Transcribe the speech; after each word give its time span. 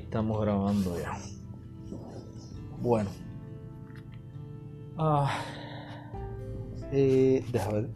Estamos 0.00 0.40
grabando 0.40 0.98
ya. 0.98 1.16
Bueno. 2.80 3.10
Ah, 4.96 5.30
eh, 6.90 7.44
ver. 7.52 7.90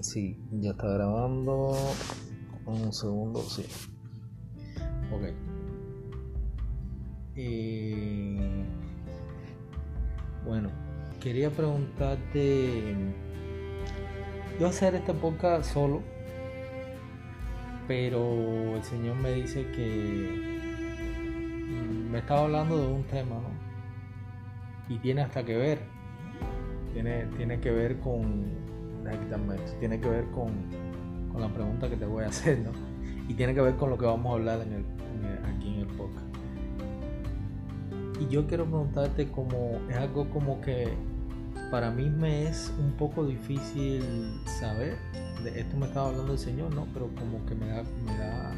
Sí, 0.00 0.40
ya 0.52 0.70
está 0.70 0.88
grabando. 0.88 1.76
Un 2.64 2.92
segundo, 2.92 3.40
sí. 3.42 3.64
Ok. 5.12 5.34
Eh, 7.36 8.64
bueno, 10.46 10.70
quería 11.20 11.50
preguntarte. 11.50 12.94
Yo 14.60 14.68
hacer 14.68 14.94
esta 14.94 15.12
podcast 15.12 15.72
solo 15.72 16.02
pero 17.88 18.76
el 18.76 18.82
Señor 18.84 19.16
me 19.16 19.32
dice 19.32 19.66
que 19.72 20.51
me 22.12 22.18
estaba 22.18 22.42
hablando 22.42 22.76
de 22.76 22.92
un 22.92 23.04
tema, 23.04 23.36
¿no? 23.36 24.94
Y 24.94 24.98
tiene 24.98 25.22
hasta 25.22 25.42
que 25.44 25.56
ver, 25.56 25.80
tiene, 26.92 27.24
tiene 27.38 27.58
que 27.58 27.70
ver 27.70 27.98
con, 28.00 28.44
tiene 29.80 29.98
que 29.98 30.08
ver 30.08 30.26
con, 30.26 30.50
con, 31.32 31.40
la 31.40 31.48
pregunta 31.48 31.88
que 31.88 31.96
te 31.96 32.04
voy 32.04 32.24
a 32.24 32.28
hacer, 32.28 32.58
¿no? 32.58 32.70
Y 33.28 33.34
tiene 33.34 33.54
que 33.54 33.62
ver 33.62 33.76
con 33.76 33.88
lo 33.88 33.96
que 33.96 34.04
vamos 34.04 34.30
a 34.30 34.34
hablar 34.34 34.60
en 34.60 34.72
el, 34.74 34.84
aquí 35.46 35.74
en 35.74 35.80
el 35.80 35.86
podcast. 35.86 36.26
Y 38.20 38.28
yo 38.28 38.46
quiero 38.46 38.66
preguntarte 38.66 39.28
como, 39.28 39.80
es 39.88 39.96
algo 39.96 40.28
como 40.28 40.60
que 40.60 40.88
para 41.70 41.90
mí 41.90 42.10
me 42.10 42.46
es 42.46 42.70
un 42.78 42.92
poco 42.92 43.24
difícil 43.24 44.02
saber 44.44 44.98
esto 45.50 45.76
me 45.76 45.86
estaba 45.86 46.08
hablando 46.08 46.32
el 46.32 46.38
Señor, 46.38 46.74
¿no? 46.74 46.86
Pero 46.92 47.08
como 47.16 47.44
que 47.46 47.54
me 47.54 47.66
da, 47.66 47.82
me 48.04 48.16
da 48.16 48.54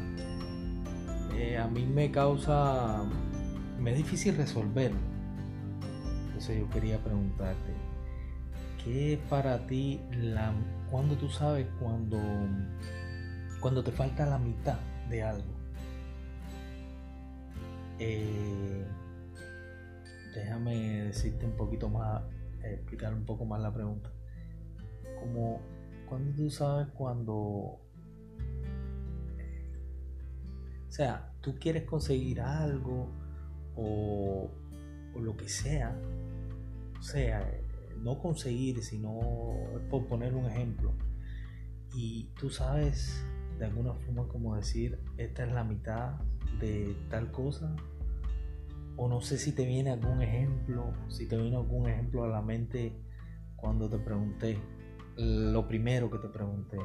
eh, 1.35 1.57
a 1.57 1.67
mí 1.67 1.85
me 1.85 2.11
causa, 2.11 3.03
me 3.79 3.91
es 3.91 3.97
difícil 3.97 4.35
resolverlo. 4.35 4.99
Entonces 6.27 6.59
yo 6.59 6.69
quería 6.69 6.99
preguntarte, 6.99 7.73
¿qué 8.83 9.19
para 9.29 9.65
ti 9.67 10.01
la, 10.11 10.53
cuando 10.91 11.15
tú 11.15 11.29
sabes 11.29 11.67
cuando, 11.79 12.19
cuando 13.61 13.83
te 13.83 13.91
falta 13.91 14.25
la 14.25 14.37
mitad 14.37 14.77
de 15.09 15.23
algo? 15.23 15.53
Eh, 17.99 18.85
déjame 20.33 21.03
decirte 21.03 21.45
un 21.45 21.53
poquito 21.53 21.89
más, 21.89 22.23
explicar 22.63 23.13
un 23.13 23.25
poco 23.25 23.45
más 23.45 23.61
la 23.61 23.73
pregunta. 23.73 24.11
Como 25.19 25.61
cuando 26.07 26.35
tú 26.35 26.49
sabes 26.49 26.87
cuando... 26.89 27.35
O 30.87 30.97
sea, 30.97 31.33
tú 31.41 31.55
quieres 31.59 31.83
conseguir 31.83 32.41
algo 32.41 33.09
o, 33.75 34.49
lo 35.19 35.37
que 35.37 35.47
sea. 35.47 35.95
O 36.99 37.01
sea, 37.01 37.49
no 38.01 38.19
conseguir, 38.19 38.83
sino 38.83 39.19
por 39.89 40.07
poner 40.07 40.33
un 40.35 40.45
ejemplo. 40.45 40.93
Y 41.93 42.29
tú 42.39 42.49
sabes 42.49 43.25
de 43.57 43.65
alguna 43.65 43.93
forma 43.93 44.27
como 44.27 44.55
decir, 44.55 44.99
esta 45.17 45.45
es 45.45 45.53
la 45.53 45.63
mitad 45.63 46.15
de 46.59 46.95
tal 47.09 47.31
cosa. 47.31 47.75
O 48.97 49.09
no 49.09 49.21
sé 49.21 49.37
si 49.37 49.51
te 49.51 49.65
viene 49.65 49.91
algún 49.91 50.21
ejemplo, 50.21 50.93
si 51.09 51.27
te 51.27 51.37
viene 51.37 51.57
algún 51.57 51.89
ejemplo 51.89 52.23
a 52.23 52.27
la 52.27 52.41
mente 52.41 52.93
cuando 53.55 53.89
te 53.89 53.97
pregunté, 53.97 54.57
lo 55.17 55.67
primero 55.67 56.09
que 56.09 56.17
te 56.17 56.27
pregunté. 56.27 56.77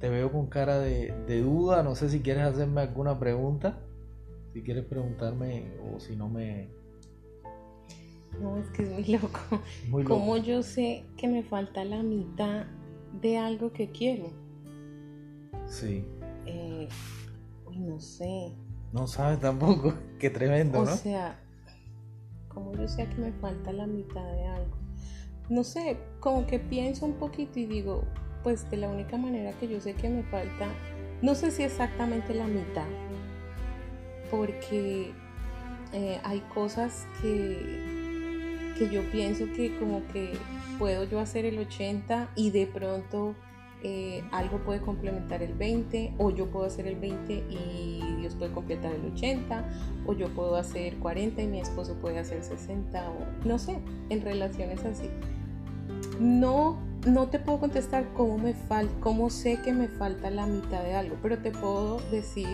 Te 0.00 0.08
veo 0.08 0.30
con 0.30 0.46
cara 0.46 0.78
de, 0.78 1.40
duda, 1.42 1.82
no 1.82 1.94
sé 1.94 2.08
si 2.08 2.20
quieres 2.20 2.44
hacerme 2.44 2.82
alguna 2.82 3.18
pregunta, 3.18 3.80
si 4.58 4.64
quieres 4.64 4.86
preguntarme 4.86 5.70
o 5.84 6.00
si 6.00 6.16
no 6.16 6.28
me... 6.28 6.68
No, 8.40 8.56
es 8.56 8.68
que 8.70 8.82
es 8.82 8.90
muy 8.90 9.04
loco. 9.04 9.62
Muy 9.88 10.02
¿Cómo 10.02 10.36
yo 10.36 10.64
sé 10.64 11.04
que 11.16 11.28
me 11.28 11.44
falta 11.44 11.84
la 11.84 12.02
mitad 12.02 12.66
de 13.22 13.38
algo 13.38 13.72
que 13.72 13.90
quiero? 13.90 14.32
Sí. 15.66 16.04
Eh, 16.46 16.88
uy, 17.66 17.78
no 17.78 18.00
sé. 18.00 18.52
No 18.92 19.06
sabes 19.06 19.38
tampoco, 19.38 19.94
qué 20.18 20.28
tremendo, 20.28 20.84
¿no? 20.84 20.92
O 20.92 20.96
sea, 20.96 21.40
como 22.48 22.74
yo 22.74 22.88
sé 22.88 23.06
que 23.06 23.16
me 23.16 23.32
falta 23.34 23.72
la 23.72 23.86
mitad 23.86 24.24
de 24.24 24.46
algo 24.46 24.76
no 25.48 25.64
sé, 25.64 25.96
como 26.20 26.46
que 26.46 26.58
pienso 26.58 27.06
un 27.06 27.14
poquito 27.14 27.58
y 27.58 27.64
digo, 27.64 28.04
pues 28.42 28.70
de 28.70 28.76
la 28.76 28.88
única 28.88 29.16
manera 29.16 29.52
que 29.58 29.66
yo 29.66 29.80
sé 29.80 29.94
que 29.94 30.08
me 30.08 30.22
falta, 30.24 30.68
no 31.22 31.34
sé 31.34 31.50
si 31.50 31.62
exactamente 31.62 32.34
la 32.34 32.46
mitad, 32.46 32.86
porque 34.30 35.12
eh, 35.92 36.20
hay 36.24 36.40
cosas 36.54 37.06
que, 37.22 38.74
que 38.78 38.88
yo 38.90 39.02
pienso 39.10 39.46
que 39.54 39.76
como 39.78 40.06
que 40.08 40.32
puedo 40.78 41.04
yo 41.04 41.20
hacer 41.20 41.44
el 41.44 41.58
80 41.58 42.28
y 42.36 42.50
de 42.50 42.66
pronto 42.66 43.34
eh, 43.84 44.24
algo 44.32 44.58
puede 44.58 44.80
complementar 44.80 45.40
el 45.40 45.54
20 45.54 46.14
o 46.18 46.30
yo 46.30 46.46
puedo 46.46 46.66
hacer 46.66 46.88
el 46.88 46.96
20 46.96 47.32
y 47.32 48.16
Dios 48.18 48.34
puede 48.34 48.50
completar 48.52 48.92
el 48.92 49.12
80 49.12 49.64
o 50.04 50.14
yo 50.14 50.28
puedo 50.30 50.56
hacer 50.56 50.96
40 50.96 51.42
y 51.42 51.46
mi 51.46 51.60
esposo 51.60 51.94
puede 51.94 52.18
hacer 52.18 52.42
60 52.42 53.10
o 53.10 53.46
no 53.46 53.58
sé, 53.58 53.78
en 54.10 54.22
relaciones 54.22 54.84
así. 54.84 55.08
No, 56.18 56.76
no 57.06 57.28
te 57.28 57.38
puedo 57.38 57.60
contestar 57.60 58.04
cómo, 58.14 58.36
me 58.36 58.54
cómo 58.98 59.30
sé 59.30 59.60
que 59.62 59.72
me 59.72 59.86
falta 59.86 60.28
la 60.30 60.46
mitad 60.46 60.82
de 60.82 60.94
algo, 60.94 61.16
pero 61.22 61.38
te 61.38 61.52
puedo 61.52 62.00
decir 62.10 62.48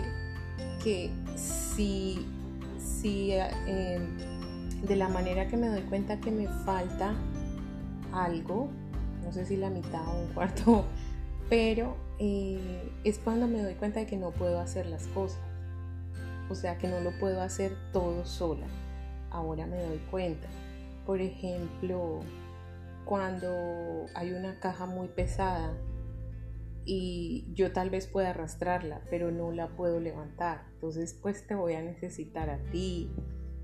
que 0.85 1.09
si, 1.35 2.23
si 2.77 3.31
eh, 3.31 3.99
de 4.83 4.95
la 4.95 5.09
manera 5.09 5.47
que 5.47 5.57
me 5.57 5.67
doy 5.67 5.81
cuenta 5.81 6.19
que 6.19 6.29
me 6.29 6.47
falta 6.47 7.15
algo, 8.13 8.69
no 9.23 9.31
sé 9.31 9.47
si 9.47 9.57
la 9.57 9.71
mitad 9.71 10.07
o 10.07 10.21
un 10.21 10.27
cuarto, 10.27 10.85
pero 11.49 11.97
eh, 12.19 12.91
es 13.03 13.17
cuando 13.17 13.47
me 13.47 13.63
doy 13.63 13.73
cuenta 13.73 14.01
de 14.01 14.05
que 14.05 14.15
no 14.15 14.29
puedo 14.29 14.59
hacer 14.59 14.85
las 14.85 15.07
cosas. 15.07 15.39
O 16.51 16.53
sea, 16.53 16.77
que 16.77 16.87
no 16.87 16.99
lo 16.99 17.17
puedo 17.17 17.41
hacer 17.41 17.75
todo 17.91 18.23
sola. 18.23 18.67
Ahora 19.31 19.65
me 19.65 19.81
doy 19.81 19.97
cuenta. 20.11 20.47
Por 21.07 21.19
ejemplo, 21.19 22.19
cuando 23.05 24.05
hay 24.13 24.33
una 24.33 24.59
caja 24.59 24.85
muy 24.85 25.07
pesada 25.07 25.73
y 26.85 27.47
yo 27.53 27.71
tal 27.73 27.89
vez 27.89 28.07
pueda 28.07 28.29
arrastrarla, 28.29 29.01
pero 29.09 29.31
no 29.31 29.51
la 29.51 29.75
puedo 29.75 29.99
levantar. 29.99 30.65
Entonces, 30.73 31.17
pues 31.19 31.45
te 31.47 31.55
voy 31.55 31.73
a 31.73 31.81
necesitar 31.81 32.49
a 32.49 32.59
ti, 32.71 33.09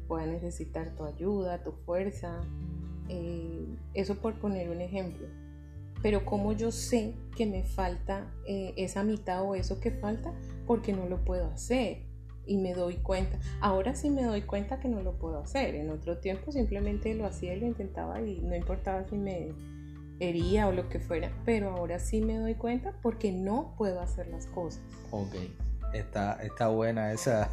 voy 0.07 0.23
a 0.23 0.25
necesitar 0.25 0.95
tu 0.95 1.05
ayuda, 1.05 1.63
tu 1.63 1.71
fuerza. 1.71 2.41
Eh, 3.09 3.77
eso 3.93 4.15
por 4.15 4.39
poner 4.39 4.69
un 4.69 4.81
ejemplo. 4.81 5.27
Pero 6.01 6.25
como 6.25 6.53
yo 6.53 6.71
sé 6.71 7.13
que 7.37 7.45
me 7.45 7.63
falta 7.63 8.33
eh, 8.47 8.73
esa 8.75 9.03
mitad 9.03 9.43
o 9.43 9.53
eso 9.53 9.79
que 9.79 9.91
falta, 9.91 10.33
porque 10.65 10.93
no 10.93 11.07
lo 11.07 11.23
puedo 11.23 11.45
hacer 11.45 12.11
y 12.45 12.57
me 12.57 12.73
doy 12.73 12.95
cuenta. 12.95 13.39
Ahora 13.59 13.93
sí 13.95 14.09
me 14.09 14.23
doy 14.23 14.41
cuenta 14.41 14.79
que 14.79 14.87
no 14.87 15.01
lo 15.01 15.17
puedo 15.19 15.37
hacer. 15.37 15.75
En 15.75 15.91
otro 15.91 16.17
tiempo 16.17 16.51
simplemente 16.51 17.13
lo 17.13 17.25
hacía 17.25 17.53
y 17.53 17.59
lo 17.59 17.67
intentaba 17.67 18.21
y 18.21 18.41
no 18.41 18.55
importaba 18.55 19.05
si 19.07 19.17
me 19.17 19.53
hería 20.21 20.67
o 20.67 20.71
lo 20.71 20.87
que 20.87 20.99
fuera. 20.99 21.31
Pero 21.43 21.71
ahora 21.71 21.99
sí 21.99 22.21
me 22.21 22.37
doy 22.37 22.55
cuenta 22.55 22.93
porque 23.01 23.31
no 23.31 23.73
puedo 23.77 23.99
hacer 23.99 24.27
las 24.27 24.45
cosas. 24.47 24.81
Ok, 25.09 25.35
está, 25.93 26.33
está 26.43 26.67
buena 26.69 27.11
esa. 27.11 27.49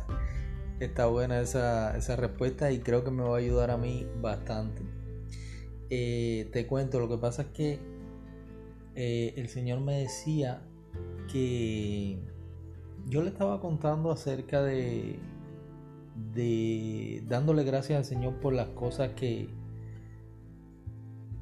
Está 0.78 1.06
buena 1.06 1.40
esa, 1.40 1.96
esa 1.96 2.14
respuesta 2.14 2.70
y 2.70 2.78
creo 2.78 3.02
que 3.02 3.10
me 3.10 3.24
va 3.24 3.34
a 3.34 3.38
ayudar 3.38 3.72
a 3.72 3.76
mí 3.76 4.06
bastante. 4.20 4.82
Eh, 5.90 6.48
te 6.52 6.68
cuento, 6.68 7.00
lo 7.00 7.08
que 7.08 7.16
pasa 7.16 7.42
es 7.42 7.48
que 7.48 7.80
eh, 8.94 9.34
el 9.36 9.48
Señor 9.48 9.80
me 9.80 9.98
decía 9.98 10.62
que 11.32 12.20
yo 13.06 13.22
le 13.22 13.30
estaba 13.30 13.60
contando 13.60 14.12
acerca 14.12 14.62
de, 14.62 15.18
de 16.34 17.24
dándole 17.26 17.64
gracias 17.64 17.98
al 17.98 18.04
Señor 18.04 18.34
por 18.34 18.52
las 18.52 18.68
cosas 18.68 19.14
que, 19.14 19.48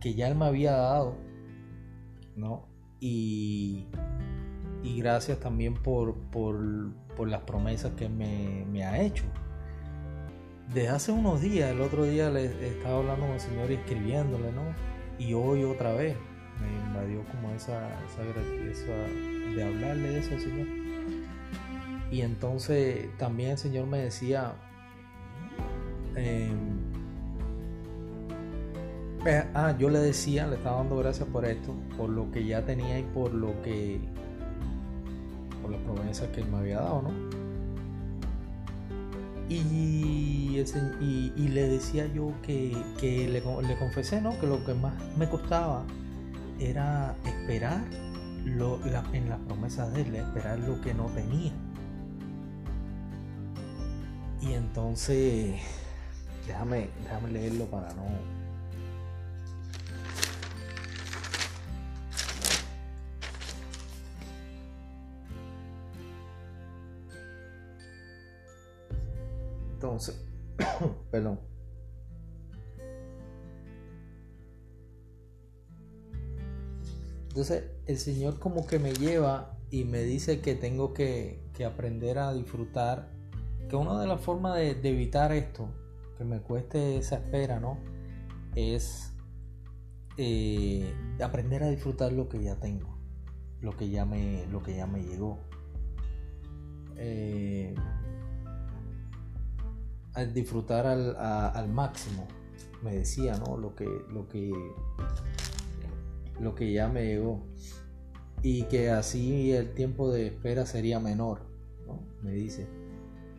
que 0.01 0.15
ya 0.15 0.29
Él 0.29 0.35
me 0.35 0.47
había 0.47 0.73
dado, 0.73 1.17
¿no? 2.37 2.69
Y, 3.01 3.87
gracias 4.99 5.41
también 5.41 5.75
por, 5.75 6.15
por, 6.31 7.29
las 7.29 7.43
promesas 7.43 7.93
que 7.93 8.09
me, 8.09 8.65
me, 8.71 8.85
ha 8.85 9.01
hecho. 9.03 9.25
Desde 10.69 10.89
hace 10.89 11.13
unos 11.13 11.41
días, 11.41 11.71
el 11.71 11.81
otro 11.81 12.05
día 12.05 12.31
le 12.31 12.47
estaba 12.69 12.99
hablando 12.99 13.27
con 13.27 13.35
el 13.35 13.41
Señor 13.41 13.71
y 13.71 13.75
escribiéndole, 13.75 14.53
¿no? 14.53 14.63
Y 15.19 15.35
hoy 15.35 15.65
otra 15.65 15.93
vez 15.93 16.17
me 16.61 16.89
invadió 16.89 17.25
como 17.31 17.51
esa, 17.51 17.89
esa, 18.05 18.23
esa 18.71 19.55
de 19.55 19.65
hablarle 19.65 20.09
de 20.09 20.19
eso, 20.19 20.39
Señor 20.39 20.87
y 22.11 22.21
entonces 22.23 23.09
también 23.19 23.51
el 23.51 23.59
Señor 23.59 23.87
me 23.87 23.99
decía, 23.99 24.55
em, 26.15 26.76
ah, 29.55 29.75
yo 29.79 29.91
le 29.91 29.99
decía, 29.99 30.47
le 30.47 30.57
estaba 30.57 30.79
dando 30.79 30.97
gracias 30.97 31.29
por 31.29 31.45
esto, 31.45 31.75
por 31.97 32.09
lo 32.11 32.31
que 32.31 32.45
ya 32.45 32.65
tenía 32.65 32.99
y 32.99 33.03
por 33.03 33.33
lo 33.35 33.61
que, 33.63 34.01
por 35.63 35.71
las 35.71 35.81
promesas 35.81 36.29
que 36.29 36.41
Él 36.41 36.49
me 36.49 36.59
había 36.59 36.81
dado, 36.81 37.03
¿no? 37.03 37.47
Y, 39.49 40.65
le 41.37 41.69
decía 41.69 42.07
yo 42.07 42.33
que, 42.43 42.73
le, 43.31 43.77
confesé, 43.79 44.21
¿no? 44.21 44.39
Que 44.41 44.47
lo 44.47 44.65
que 44.65 44.75
más 44.75 44.95
me 45.17 45.29
costaba 45.29 45.85
era 46.59 47.15
esperar 47.25 47.85
en 49.13 49.29
las 49.29 49.39
promesas 49.41 49.93
de 49.93 50.03
él, 50.03 50.17
esperar 50.17 50.59
lo 50.61 50.81
que 50.81 50.95
no 50.95 51.07
tenía. 51.07 51.53
Y 54.41 54.53
entonces, 54.53 55.61
déjame, 56.47 56.89
déjame 57.03 57.31
leerlo 57.31 57.67
para 57.67 57.93
no, 57.95 58.05
Entonces, 69.87 70.21
perdón. 71.11 71.41
Entonces, 77.29 77.65
el 77.87 77.99
Señor 77.99 78.39
como 78.39 78.67
que 78.67 78.79
me 78.79 78.93
lleva 78.95 79.59
y 79.71 79.85
me 79.85 80.03
dice 80.03 80.41
que 80.41 80.55
tengo 80.55 80.93
que, 80.93 81.45
aprender 81.65 82.19
a 82.19 82.33
disfrutar, 82.33 83.11
que 83.69 83.77
una 83.77 84.01
de 84.01 84.07
las 84.07 84.21
formas 84.21 84.57
de, 84.57 84.71
evitar 84.71 85.33
esto, 85.33 85.69
que 86.19 86.25
me 86.25 86.41
cueste 86.41 86.99
esa 86.99 87.17
espera, 87.17 87.61
¿no? 87.61 87.79
Es 88.55 89.13
eh, 90.17 90.93
aprender 91.23 91.63
a 91.63 91.69
disfrutar 91.69 92.13
lo 92.13 92.29
que 92.29 92.43
ya 92.43 92.57
tengo, 92.57 92.99
lo 93.61 93.77
que 93.77 93.91
ya 93.91 94.05
me, 94.05 94.47
lo 94.47 94.63
que 94.63 94.75
ya 94.77 94.87
me 94.87 95.03
llegó. 95.03 95.39
Eh, 96.97 97.75
al 100.17 100.33
disfrutar 100.33 100.87
al, 100.87 101.69
máximo, 101.69 102.27
me 102.83 102.97
decía, 102.97 103.37
¿no? 103.39 103.59
Lo 103.59 103.77
que, 103.77 103.87
lo 104.11 104.27
que, 104.29 104.51
lo 106.41 106.55
que 106.55 106.73
ya 106.73 106.89
me 106.89 107.05
llegó. 107.05 107.47
Y 108.43 108.63
que 108.65 108.91
así 108.91 109.53
el 109.53 109.75
tiempo 109.75 110.11
de 110.11 110.29
espera 110.29 110.65
sería 110.65 111.01
menor, 111.01 111.43
¿no? 111.87 112.01
Me 112.23 112.33
dice. 112.33 112.67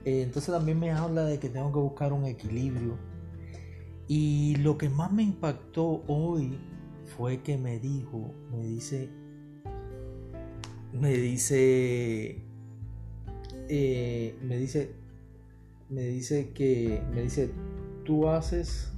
Eh, 0.05 0.21
entonces 0.21 0.53
también 0.53 0.79
me 0.79 0.91
habla 0.91 1.23
de 1.23 1.39
que 1.39 1.49
tengo 1.49 1.73
que 1.73 1.79
buscar 1.79 2.13
un 2.13 2.25
equilibrio. 2.25 2.95
Y 4.07 4.55
lo 4.57 4.77
que 4.77 4.87
más 4.87 5.11
me 5.11 5.23
impactó 5.23 6.03
hoy 6.07 6.59
fue 7.17 7.41
que 7.41 7.57
me 7.57 7.79
dijo, 7.79 8.31
me 8.51 8.63
dice, 8.63 9.09
me 10.93 11.11
dice, 11.13 12.43
eh, 13.67 14.37
me 14.43 14.57
dice, 14.57 15.06
me 15.89 16.01
dice 16.01 16.51
que, 16.53 17.01
me 17.13 17.21
dice, 17.21 17.49
tú 18.03 18.27
haces 18.27 18.91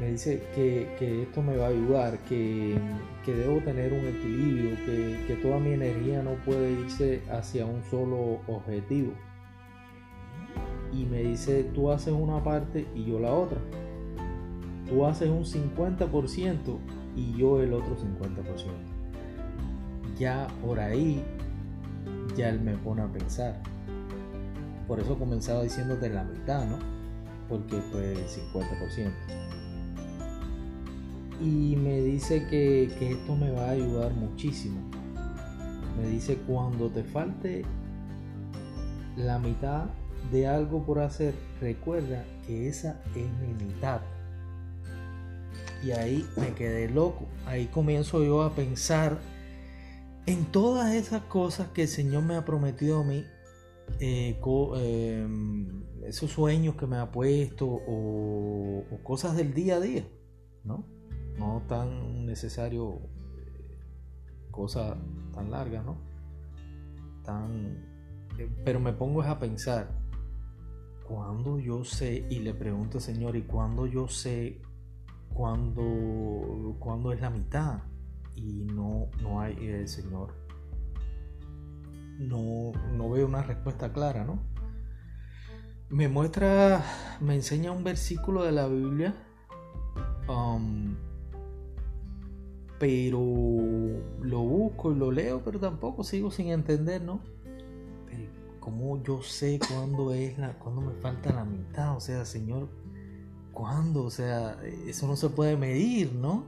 me 0.00 0.10
dice 0.10 0.42
que, 0.54 1.22
esto 1.22 1.42
me 1.42 1.56
va 1.56 1.66
a 1.66 1.68
ayudar, 1.68 2.18
que, 2.24 2.76
debo 3.26 3.60
tener 3.60 3.92
un 3.92 4.06
equilibrio, 4.06 4.76
que, 4.84 5.24
que, 5.26 5.36
toda 5.36 5.58
mi 5.58 5.72
energía 5.72 6.22
no 6.22 6.34
puede 6.44 6.72
irse 6.72 7.22
hacia 7.30 7.66
un 7.66 7.84
solo 7.84 8.40
objetivo. 8.48 9.12
Y 10.92 11.04
me 11.04 11.22
dice, 11.22 11.64
tú 11.72 11.90
haces 11.90 12.12
una 12.12 12.42
parte 12.42 12.86
y 12.94 13.04
yo 13.04 13.20
la 13.20 13.32
otra. 13.32 13.58
Tú 14.88 15.06
haces 15.06 15.28
un 15.28 15.44
50% 15.44 16.78
y 17.16 17.32
yo 17.36 17.60
el 17.60 17.72
otro 17.72 17.96
50%. 17.96 18.72
Ya 20.18 20.46
por 20.64 20.80
ahí, 20.80 21.24
ya 22.36 22.48
él 22.48 22.60
me 22.60 22.76
pone 22.76 23.02
a 23.02 23.06
pensar. 23.06 23.60
Por 24.86 25.00
eso 25.00 25.18
comenzaba 25.18 25.62
diciéndote 25.62 26.08
la 26.08 26.24
mitad, 26.24 26.66
¿no? 26.66 26.78
Porque 27.48 27.80
fue 27.80 28.12
el 28.12 28.26
50%. 28.26 29.10
Y 31.40 31.76
me 31.76 32.00
dice 32.00 32.46
que, 32.46 32.90
que 32.98 33.12
esto 33.12 33.36
me 33.36 33.50
va 33.50 33.68
a 33.68 33.70
ayudar 33.70 34.12
muchísimo. 34.14 34.80
Me 36.00 36.08
dice 36.08 36.36
cuando 36.46 36.88
te 36.88 37.02
falte 37.02 37.64
la 39.16 39.38
mitad 39.38 39.86
de 40.30 40.46
algo 40.46 40.84
por 40.84 41.00
hacer, 41.00 41.34
recuerda 41.60 42.24
que 42.46 42.68
esa 42.68 43.00
es 43.14 43.26
mi 43.40 43.64
mitad. 43.64 44.00
Y 45.82 45.90
ahí 45.90 46.26
me 46.36 46.54
quedé 46.54 46.88
loco. 46.88 47.26
Ahí 47.46 47.66
comienzo 47.66 48.22
yo 48.22 48.42
a 48.42 48.54
pensar 48.54 49.18
en 50.26 50.44
todas 50.46 50.94
esas 50.94 51.22
cosas 51.22 51.68
que 51.68 51.82
el 51.82 51.88
Señor 51.88 52.22
me 52.22 52.36
ha 52.36 52.44
prometido 52.44 53.00
a 53.00 53.04
mí. 53.04 53.24
Eh, 54.00 54.40
em, 54.76 55.82
esos 56.04 56.30
sueños 56.30 56.76
que 56.76 56.86
me 56.86 56.96
ha 56.96 57.10
puesto 57.10 57.66
o, 57.66 58.84
cosas 59.02 59.36
del 59.36 59.52
día 59.54 59.76
a 59.76 59.80
día, 59.80 60.06
¿no? 60.64 60.86
No 61.38 61.62
tan 61.68 62.26
necesario 62.26 63.00
eh, 63.38 63.78
cosas 64.50 64.96
tan 65.34 65.50
largas, 65.50 65.84
¿no? 65.84 65.96
Tan, 67.24 67.84
eh, 68.38 68.48
pero 68.64 68.80
me 68.80 68.92
pongo 68.92 69.22
a 69.22 69.38
pensar, 69.38 69.88
cuando 71.06 71.58
yo 71.58 71.84
sé, 71.84 72.26
y 72.30 72.40
le 72.40 72.54
pregunto 72.54 72.98
al 72.98 73.02
Señor, 73.02 73.36
¿y 73.36 73.42
cuando 73.42 73.86
yo 73.86 74.08
sé 74.08 74.60
cuando, 75.34 76.76
cuando 76.78 77.12
es 77.12 77.20
la 77.20 77.30
mitad 77.30 77.80
y 78.34 78.64
no, 78.64 79.08
no 79.22 79.40
hay 79.40 79.56
el 79.66 79.88
Señor. 79.88 80.34
No, 82.18 82.72
no 82.94 83.10
veo 83.10 83.26
una 83.26 83.42
respuesta 83.42 83.92
clara, 83.92 84.24
¿no? 84.24 84.38
Me 85.88 86.08
muestra, 86.08 86.82
me 87.20 87.34
enseña 87.34 87.72
un 87.72 87.84
versículo 87.84 88.44
de 88.44 88.52
la 88.52 88.66
Biblia, 88.66 89.14
um, 90.28 90.94
pero 92.78 93.20
lo 94.20 94.40
busco 94.40 94.92
y 94.92 94.94
lo 94.94 95.10
leo, 95.10 95.42
pero 95.44 95.60
tampoco 95.60 96.02
sigo 96.02 96.30
sin 96.30 96.48
entender, 96.48 97.02
¿no? 97.02 97.20
¿Cómo 98.58 99.02
yo 99.02 99.22
sé 99.22 99.58
cuándo 99.58 100.14
es 100.14 100.38
la, 100.38 100.56
cuándo 100.58 100.80
me 100.80 100.92
falta 100.94 101.32
la 101.32 101.44
mitad? 101.44 101.96
O 101.96 102.00
sea, 102.00 102.24
Señor, 102.24 102.68
¿Cuándo? 103.52 104.04
O 104.04 104.10
sea, 104.10 104.58
eso 104.86 105.06
no 105.06 105.16
se 105.16 105.28
puede 105.28 105.56
medir, 105.56 106.12
¿no? 106.14 106.44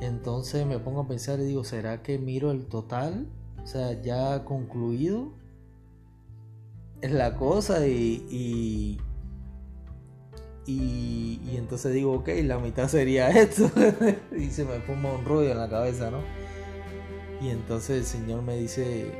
Entonces 0.00 0.66
me 0.66 0.78
pongo 0.78 1.00
a 1.00 1.08
pensar 1.08 1.40
y 1.40 1.44
digo, 1.44 1.64
¿será 1.64 2.02
que 2.02 2.18
miro 2.18 2.50
el 2.50 2.66
total? 2.66 3.28
O 3.62 3.66
sea, 3.66 4.00
ya 4.02 4.44
concluido 4.44 5.32
es 7.00 7.12
la 7.12 7.36
cosa 7.36 7.86
y, 7.86 8.26
y, 8.30 8.98
y, 10.66 11.56
entonces 11.56 11.94
digo, 11.94 12.12
ok, 12.14 12.28
la 12.44 12.58
mitad 12.58 12.88
sería 12.88 13.30
esto. 13.40 13.70
y 14.36 14.50
se 14.50 14.64
me 14.64 14.80
forma 14.80 15.12
un 15.12 15.24
rollo 15.24 15.50
en 15.50 15.58
la 15.58 15.68
cabeza, 15.68 16.10
¿no? 16.10 16.20
Y 17.40 17.50
entonces 17.50 17.98
el 17.98 18.04
Señor 18.04 18.42
me 18.42 18.56
dice, 18.56 19.12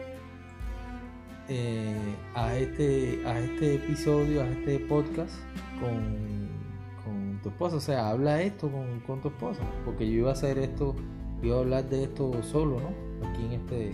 eh, 1.48 2.16
a, 2.34 2.56
este, 2.56 3.22
a 3.24 3.38
este 3.38 3.76
episodio, 3.76 4.42
a 4.42 4.48
este 4.48 4.80
podcast, 4.80 5.34
con, 5.80 6.48
con 7.04 7.40
tu 7.42 7.50
esposa. 7.50 7.76
O 7.76 7.80
sea, 7.80 8.08
habla 8.10 8.42
esto 8.42 8.70
con, 9.06 9.20
tu 9.20 9.28
esposa. 9.28 9.62
Porque 9.84 10.06
yo 10.06 10.18
iba 10.18 10.30
a 10.30 10.32
hacer 10.32 10.58
esto, 10.58 10.94
iba 11.42 11.56
a 11.56 11.60
hablar 11.60 11.88
de 11.88 12.04
esto 12.04 12.42
solo, 12.42 12.80
¿no? 12.80 13.28
Aquí 13.28 13.44
en 13.44 13.52
este, 13.52 13.92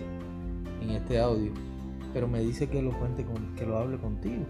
en 0.81 0.89
este 0.91 1.19
audio. 1.19 1.51
Pero 2.13 2.27
me 2.27 2.39
dice 2.39 2.67
que 2.69 2.81
lo 2.81 2.91
cuente 2.97 3.23
con, 3.23 3.55
que 3.55 3.65
lo 3.65 3.77
hable 3.77 3.97
contigo. 3.97 4.45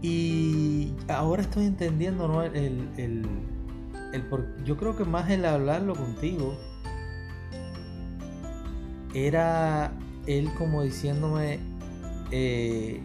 Y 0.00 0.92
ahora 1.08 1.42
estoy 1.42 1.66
entendiendo, 1.66 2.28
¿no? 2.28 2.42
El, 2.42 2.88
el, 2.98 3.26
el 4.12 4.22
por, 4.22 4.62
yo 4.64 4.76
creo 4.76 4.96
que 4.96 5.04
más 5.04 5.30
el 5.30 5.44
hablarlo 5.44 5.94
contigo 5.94 6.54
era 9.14 9.92
él 10.26 10.52
como 10.54 10.82
diciéndome 10.82 11.58
eh, 12.30 13.00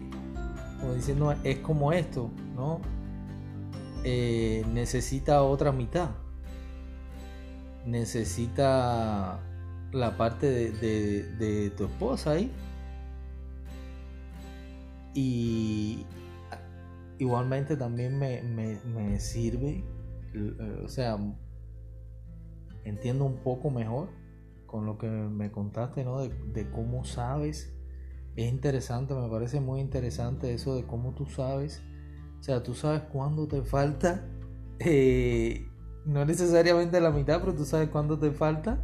como 0.80 0.94
diciendo, 0.94 1.34
es 1.44 1.58
como 1.58 1.92
esto, 1.92 2.30
¿no? 2.56 2.80
Eh, 4.02 4.64
necesita 4.72 5.42
otra 5.42 5.72
mitad. 5.72 6.10
Necesita 7.84 9.40
la 9.92 10.16
parte 10.16 10.72
de, 10.72 11.70
tu 11.76 11.84
esposa 11.84 12.32
ahí. 12.32 12.50
Y 15.14 16.06
igualmente 17.18 17.76
también 17.76 18.18
me, 18.18 19.20
sirve, 19.20 19.84
o 20.82 20.88
sea, 20.88 21.18
entiendo 22.84 23.24
un 23.24 23.36
poco 23.36 23.70
mejor 23.70 24.08
con 24.70 24.86
lo 24.86 24.98
que 24.98 25.08
me 25.08 25.50
contaste, 25.50 26.04
¿no? 26.04 26.20
De, 26.20 26.28
de 26.28 26.70
cómo 26.70 27.04
sabes 27.04 27.74
es 28.36 28.48
interesante, 28.48 29.14
me 29.14 29.28
parece 29.28 29.60
muy 29.60 29.80
interesante 29.80 30.54
eso 30.54 30.76
de 30.76 30.84
cómo 30.86 31.12
tú 31.12 31.26
sabes, 31.26 31.82
o 32.38 32.42
sea, 32.42 32.62
tú 32.62 32.74
sabes 32.74 33.02
cuándo 33.12 33.48
te 33.48 33.62
falta 33.62 34.24
eh, 34.78 35.68
No 36.06 36.24
necesariamente 36.24 37.00
la 37.00 37.10
mitad, 37.10 37.40
pero 37.40 37.54
tú 37.54 37.64
sabes 37.64 37.88
cuánto 37.90 38.18
te 38.18 38.30
falta. 38.30 38.82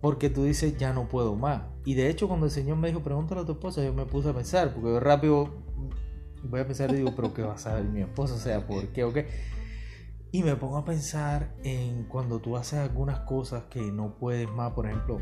Porque 0.00 0.30
tú 0.30 0.44
dices, 0.44 0.76
ya 0.78 0.92
no 0.92 1.08
puedo 1.08 1.34
más. 1.34 1.62
Y 1.84 1.94
de 1.94 2.08
hecho, 2.08 2.28
cuando 2.28 2.46
el 2.46 2.52
Señor 2.52 2.76
me 2.76 2.88
dijo, 2.88 3.02
pregúntale 3.02 3.40
a 3.40 3.44
tu 3.44 3.52
esposa, 3.52 3.84
yo 3.84 3.92
me 3.92 4.06
puse 4.06 4.30
a 4.30 4.32
pensar, 4.32 4.72
porque 4.72 4.88
yo 4.88 5.00
rápido 5.00 5.50
voy 6.44 6.60
a 6.60 6.66
pensar 6.66 6.90
y 6.92 6.96
digo, 6.98 7.12
pero 7.16 7.34
¿qué 7.34 7.42
va 7.42 7.54
a 7.54 7.58
saber 7.58 7.84
mi 7.84 8.00
esposa? 8.00 8.34
O 8.34 8.38
sea, 8.38 8.64
¿por 8.64 8.86
qué 8.88 9.02
o 9.02 9.12
qué? 9.12 9.26
Y 10.36 10.42
me 10.42 10.54
pongo 10.54 10.76
a 10.76 10.84
pensar 10.84 11.54
en 11.64 12.04
cuando 12.04 12.40
tú 12.40 12.58
haces 12.58 12.78
algunas 12.78 13.20
cosas 13.20 13.62
que 13.70 13.80
no 13.90 14.18
puedes 14.18 14.46
más, 14.50 14.74
por 14.74 14.84
ejemplo, 14.84 15.18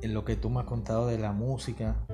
en 0.00 0.14
lo 0.14 0.24
que 0.24 0.34
tú 0.34 0.48
me 0.48 0.60
has 0.60 0.64
contado 0.64 1.08
de 1.08 1.18
la 1.18 1.32
música 1.32 2.06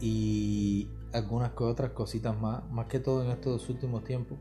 y 0.00 0.88
algunas 1.12 1.50
otras 1.58 1.90
cositas 1.90 2.40
más, 2.40 2.70
más 2.70 2.86
que 2.86 3.00
todo 3.00 3.24
en 3.24 3.32
estos 3.32 3.68
últimos 3.68 4.04
tiempos. 4.04 4.38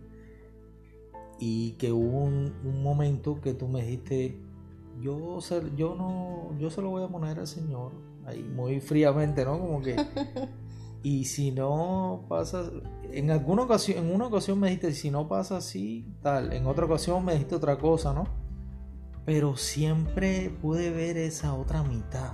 Y 1.40 1.72
que 1.80 1.92
hubo 1.92 2.26
un, 2.26 2.54
momento 2.84 3.42
que 3.42 3.56
tú 3.56 3.68
me 3.68 3.82
dijiste, 3.82 4.40
yo, 5.02 5.42
se, 5.42 5.64
yo 5.76 5.96
no, 5.96 6.56
yo 6.60 6.70
se 6.70 6.84
lo 6.84 6.92
voy 6.92 7.02
a 7.02 7.08
poner 7.08 7.40
al 7.40 7.48
Señor, 7.48 7.92
ahí 8.24 8.44
muy 8.44 8.80
fríamente, 8.82 9.44
¿no? 9.46 9.60
Como 9.60 9.82
que 9.82 9.96
Y 11.04 11.26
si 11.26 11.52
no 11.52 12.26
pasa, 12.30 12.70
en 13.12 13.32
alguna 13.32 13.64
ocasión, 13.64 14.06
en 14.06 14.14
una 14.14 14.28
ocasión 14.28 14.60
me 14.60 14.68
dijiste, 14.68 14.94
si 14.94 15.10
no 15.10 15.28
pasa 15.28 15.58
así, 15.58 16.06
tal, 16.22 16.54
en 16.54 16.68
otra 16.68 16.86
ocasión 16.86 17.26
me 17.26 17.34
dijiste 17.34 17.56
otra 17.56 17.78
cosa, 17.78 18.14
¿no? 18.14 18.28
Pero 19.26 19.58
siempre 19.58 20.52
pude 20.62 20.92
ver 20.92 21.18
esa 21.18 21.54
otra 21.54 21.82
mitad 21.84 22.34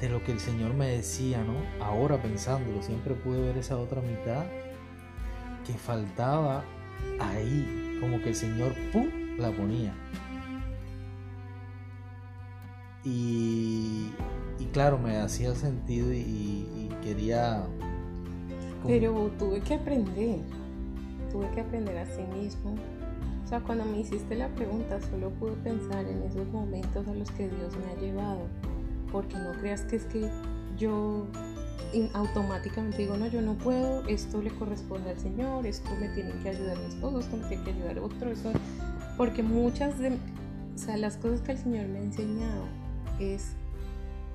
de 0.00 0.08
lo 0.08 0.22
que 0.24 0.32
el 0.32 0.40
Señor 0.40 0.74
me 0.74 0.88
decía, 0.88 1.44
¿no? 1.44 1.54
Ahora 1.84 2.20
pensándolo, 2.20 2.82
siempre 2.82 3.14
pude 3.14 3.40
ver 3.40 3.58
esa 3.58 3.78
otra 3.78 4.00
mitad 4.00 4.46
que 5.66 5.74
faltaba 5.74 6.64
ahí, 7.20 7.98
como 8.00 8.20
que 8.20 8.30
el 8.30 8.34
Señor, 8.34 8.74
¡pum!, 8.92 9.06
la 9.38 9.50
ponía. 9.52 9.94
Y, 13.04 14.12
y 14.58 14.64
claro, 14.72 14.98
me 14.98 15.18
hacía 15.18 15.54
sentido 15.54 16.12
y, 16.12 16.81
quería... 17.02 17.64
Pero 18.86 19.30
tuve 19.38 19.60
que 19.60 19.74
aprender, 19.74 20.40
tuve 21.30 21.48
que 21.50 21.60
aprender 21.60 21.96
a 21.98 22.06
sí 22.06 22.22
mismo. 22.34 22.74
O 23.44 23.48
sea, 23.48 23.60
cuando 23.60 23.84
me 23.84 24.00
hiciste 24.00 24.34
la 24.34 24.48
pregunta, 24.48 25.00
solo 25.00 25.30
pude 25.30 25.52
pensar 25.52 26.06
en 26.06 26.22
esos 26.22 26.48
momentos 26.48 27.06
a 27.06 27.14
los 27.14 27.30
que 27.32 27.48
Dios 27.48 27.74
me 27.76 27.92
ha 27.92 27.94
llevado. 27.96 28.40
Porque 29.12 29.36
no 29.36 29.52
creas 29.60 29.82
que 29.82 29.96
es 29.96 30.04
que 30.06 30.28
yo 30.76 31.26
automáticamente 32.14 32.98
digo, 32.98 33.16
no, 33.16 33.26
yo 33.28 33.42
no 33.42 33.54
puedo, 33.54 34.04
esto 34.08 34.40
le 34.42 34.50
corresponde 34.50 35.10
al 35.10 35.18
Señor, 35.18 35.66
esto 35.66 35.90
me 36.00 36.08
tiene 36.08 36.32
que 36.42 36.48
ayudar 36.48 36.78
mi 36.78 36.86
esposo, 36.86 37.20
esto 37.20 37.36
me 37.36 37.46
tiene 37.48 37.64
que 37.64 37.70
ayudar 37.70 37.98
otro, 38.00 38.30
eso. 38.30 38.50
Porque 39.16 39.42
muchas 39.42 39.98
de 39.98 40.18
o 40.74 40.78
sea, 40.78 40.96
las 40.96 41.16
cosas 41.16 41.40
que 41.42 41.52
el 41.52 41.58
Señor 41.58 41.86
me 41.86 41.98
ha 41.98 42.02
enseñado 42.02 42.64
es 43.20 43.52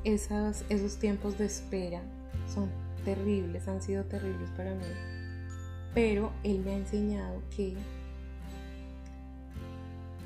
esas, 0.04 0.64
esos 0.70 0.98
tiempos 0.98 1.38
de 1.38 1.46
espera 1.46 2.02
son 2.54 2.70
terribles, 3.04 3.68
han 3.68 3.82
sido 3.82 4.04
terribles 4.06 4.50
para 4.52 4.74
mí. 4.74 4.86
Pero 5.94 6.32
Él 6.44 6.60
me 6.60 6.72
ha 6.72 6.78
enseñado 6.78 7.42
que 7.56 7.76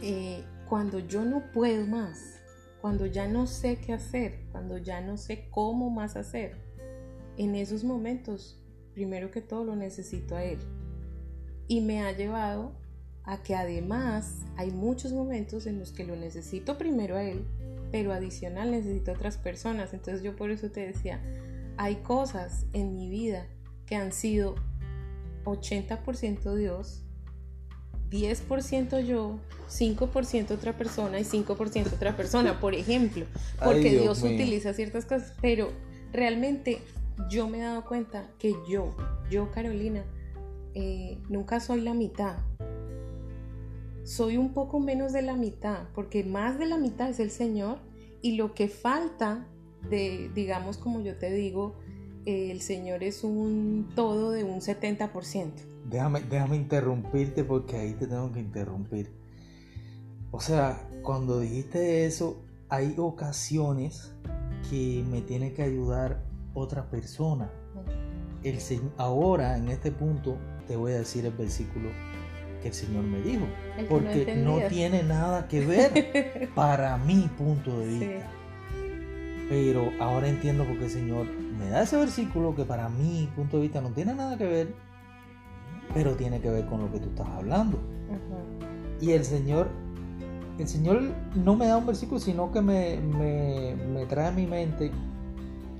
eh, 0.01 0.43
cuando 0.67 0.99
yo 0.99 1.23
no 1.23 1.51
puedo 1.51 1.85
más, 1.85 2.39
cuando 2.81 3.05
ya 3.05 3.27
no 3.27 3.47
sé 3.47 3.77
qué 3.77 3.93
hacer, 3.93 4.39
cuando 4.51 4.77
ya 4.77 5.01
no 5.01 5.17
sé 5.17 5.47
cómo 5.51 5.89
más 5.89 6.15
hacer, 6.15 6.55
en 7.37 7.55
esos 7.55 7.83
momentos, 7.83 8.61
primero 8.93 9.31
que 9.31 9.41
todo 9.41 9.63
lo 9.63 9.75
necesito 9.75 10.35
a 10.35 10.43
Él. 10.43 10.59
Y 11.67 11.81
me 11.81 12.01
ha 12.01 12.11
llevado 12.11 12.73
a 13.23 13.41
que 13.43 13.55
además 13.55 14.39
hay 14.57 14.71
muchos 14.71 15.13
momentos 15.13 15.67
en 15.67 15.79
los 15.79 15.91
que 15.91 16.03
lo 16.03 16.15
necesito 16.15 16.77
primero 16.77 17.15
a 17.15 17.23
Él 17.23 17.45
pero 17.91 18.13
adicional 18.13 18.71
necesito 18.71 19.11
otras 19.11 19.37
personas. 19.37 19.93
Entonces 19.93 20.23
yo 20.23 20.35
por 20.35 20.49
eso 20.49 20.69
te 20.71 20.87
decía, 20.87 21.19
hay 21.81 21.95
cosas 21.95 22.67
en 22.73 22.93
mi 22.93 23.09
vida 23.09 23.47
que 23.87 23.95
han 23.95 24.11
sido 24.11 24.53
80% 25.45 26.53
Dios, 26.53 27.01
10% 28.11 29.03
yo, 29.03 29.39
5% 29.67 30.51
otra 30.51 30.77
persona 30.77 31.19
y 31.19 31.23
5% 31.23 31.91
otra 31.91 32.15
persona, 32.15 32.59
por 32.59 32.75
ejemplo, 32.75 33.25
porque 33.63 33.99
Dios, 33.99 34.21
utiliza 34.21 34.73
ciertas 34.75 35.05
cosas, 35.05 35.33
pero 35.41 35.71
realmente 36.13 36.77
yo 37.31 37.49
me 37.49 37.57
he 37.57 37.61
dado 37.61 37.83
cuenta 37.83 38.29
que 38.37 38.53
yo, 38.69 38.95
yo 39.31 39.49
Carolina, 39.49 40.03
eh, 40.75 41.17
nunca 41.29 41.59
soy 41.59 41.81
la 41.81 41.95
mitad, 41.95 42.37
soy 44.03 44.37
un 44.37 44.53
poco 44.53 44.79
menos 44.79 45.13
de 45.13 45.23
la 45.23 45.33
mitad, 45.33 45.87
porque 45.95 46.23
más 46.23 46.59
de 46.59 46.67
la 46.67 46.77
mitad 46.77 47.09
es 47.09 47.19
el 47.19 47.31
Señor 47.31 47.79
y 48.21 48.35
lo 48.35 48.53
que 48.53 48.67
falta 48.67 49.47
de, 49.89 50.29
digamos 50.33 50.77
como 50.77 51.01
yo 51.01 51.15
te 51.17 51.31
digo, 51.31 51.75
el 52.25 52.61
Señor 52.61 53.03
es 53.03 53.23
un 53.23 53.89
todo 53.95 54.31
de 54.31 54.43
un 54.43 54.59
70%. 54.61 55.51
Déjame, 55.89 56.21
déjame 56.21 56.55
interrumpirte 56.55 57.43
porque 57.43 57.77
ahí 57.77 57.93
te 57.93 58.07
tengo 58.07 58.31
que 58.31 58.39
interrumpir. 58.39 59.11
O 60.31 60.39
sea, 60.39 60.87
cuando 61.01 61.39
dijiste 61.39 62.05
eso, 62.05 62.41
hay 62.69 62.95
ocasiones 62.97 64.13
que 64.69 65.03
me 65.09 65.21
tiene 65.21 65.53
que 65.53 65.63
ayudar 65.63 66.23
otra 66.53 66.89
persona. 66.89 67.51
El, 68.43 68.57
ahora, 68.97 69.57
en 69.57 69.69
este 69.69 69.91
punto, 69.91 70.37
te 70.67 70.75
voy 70.75 70.93
a 70.93 70.99
decir 70.99 71.25
el 71.25 71.33
versículo 71.33 71.89
que 72.61 72.69
el 72.69 72.73
Señor 72.73 73.03
me 73.03 73.21
dijo. 73.21 73.45
porque 73.89 74.35
no, 74.37 74.59
tiene 74.69 75.03
nada 75.03 75.47
que 75.47 75.65
ver 75.65 76.49
para 76.55 76.97
mi 76.97 77.29
punto 77.37 77.79
de 77.79 77.87
vista. 77.87 78.31
Pero 79.51 79.91
ahora 79.99 80.29
entiendo 80.29 80.63
porque 80.63 80.85
el 80.85 80.89
Señor 80.89 81.25
me 81.59 81.67
da 81.67 81.81
ese 81.81 81.97
versículo 81.97 82.55
que 82.55 82.63
para 82.63 82.87
mi 82.87 83.29
punto 83.35 83.57
de 83.57 83.63
vista 83.63 83.81
no 83.81 83.89
tiene 83.89 84.15
nada 84.15 84.37
que 84.37 84.45
ver, 84.45 84.73
pero 85.93 86.15
tiene 86.15 86.39
que 86.39 86.49
ver 86.49 86.65
con 86.67 86.79
lo 86.79 86.89
que 86.89 86.99
tú 86.99 87.09
estás 87.09 87.27
hablando. 87.27 87.77
Y 89.01 89.11
el 89.11 89.25
Señor, 89.25 89.67
el 90.57 90.69
Señor 90.69 91.01
no 91.35 91.57
me 91.57 91.67
da 91.67 91.75
un 91.75 91.85
versículo, 91.85 92.21
sino 92.21 92.49
que 92.53 92.61
me, 92.61 93.01
me, 93.01 93.75
me 93.93 94.05
trae 94.05 94.27
a 94.29 94.31
mi 94.31 94.47
mente 94.47 94.89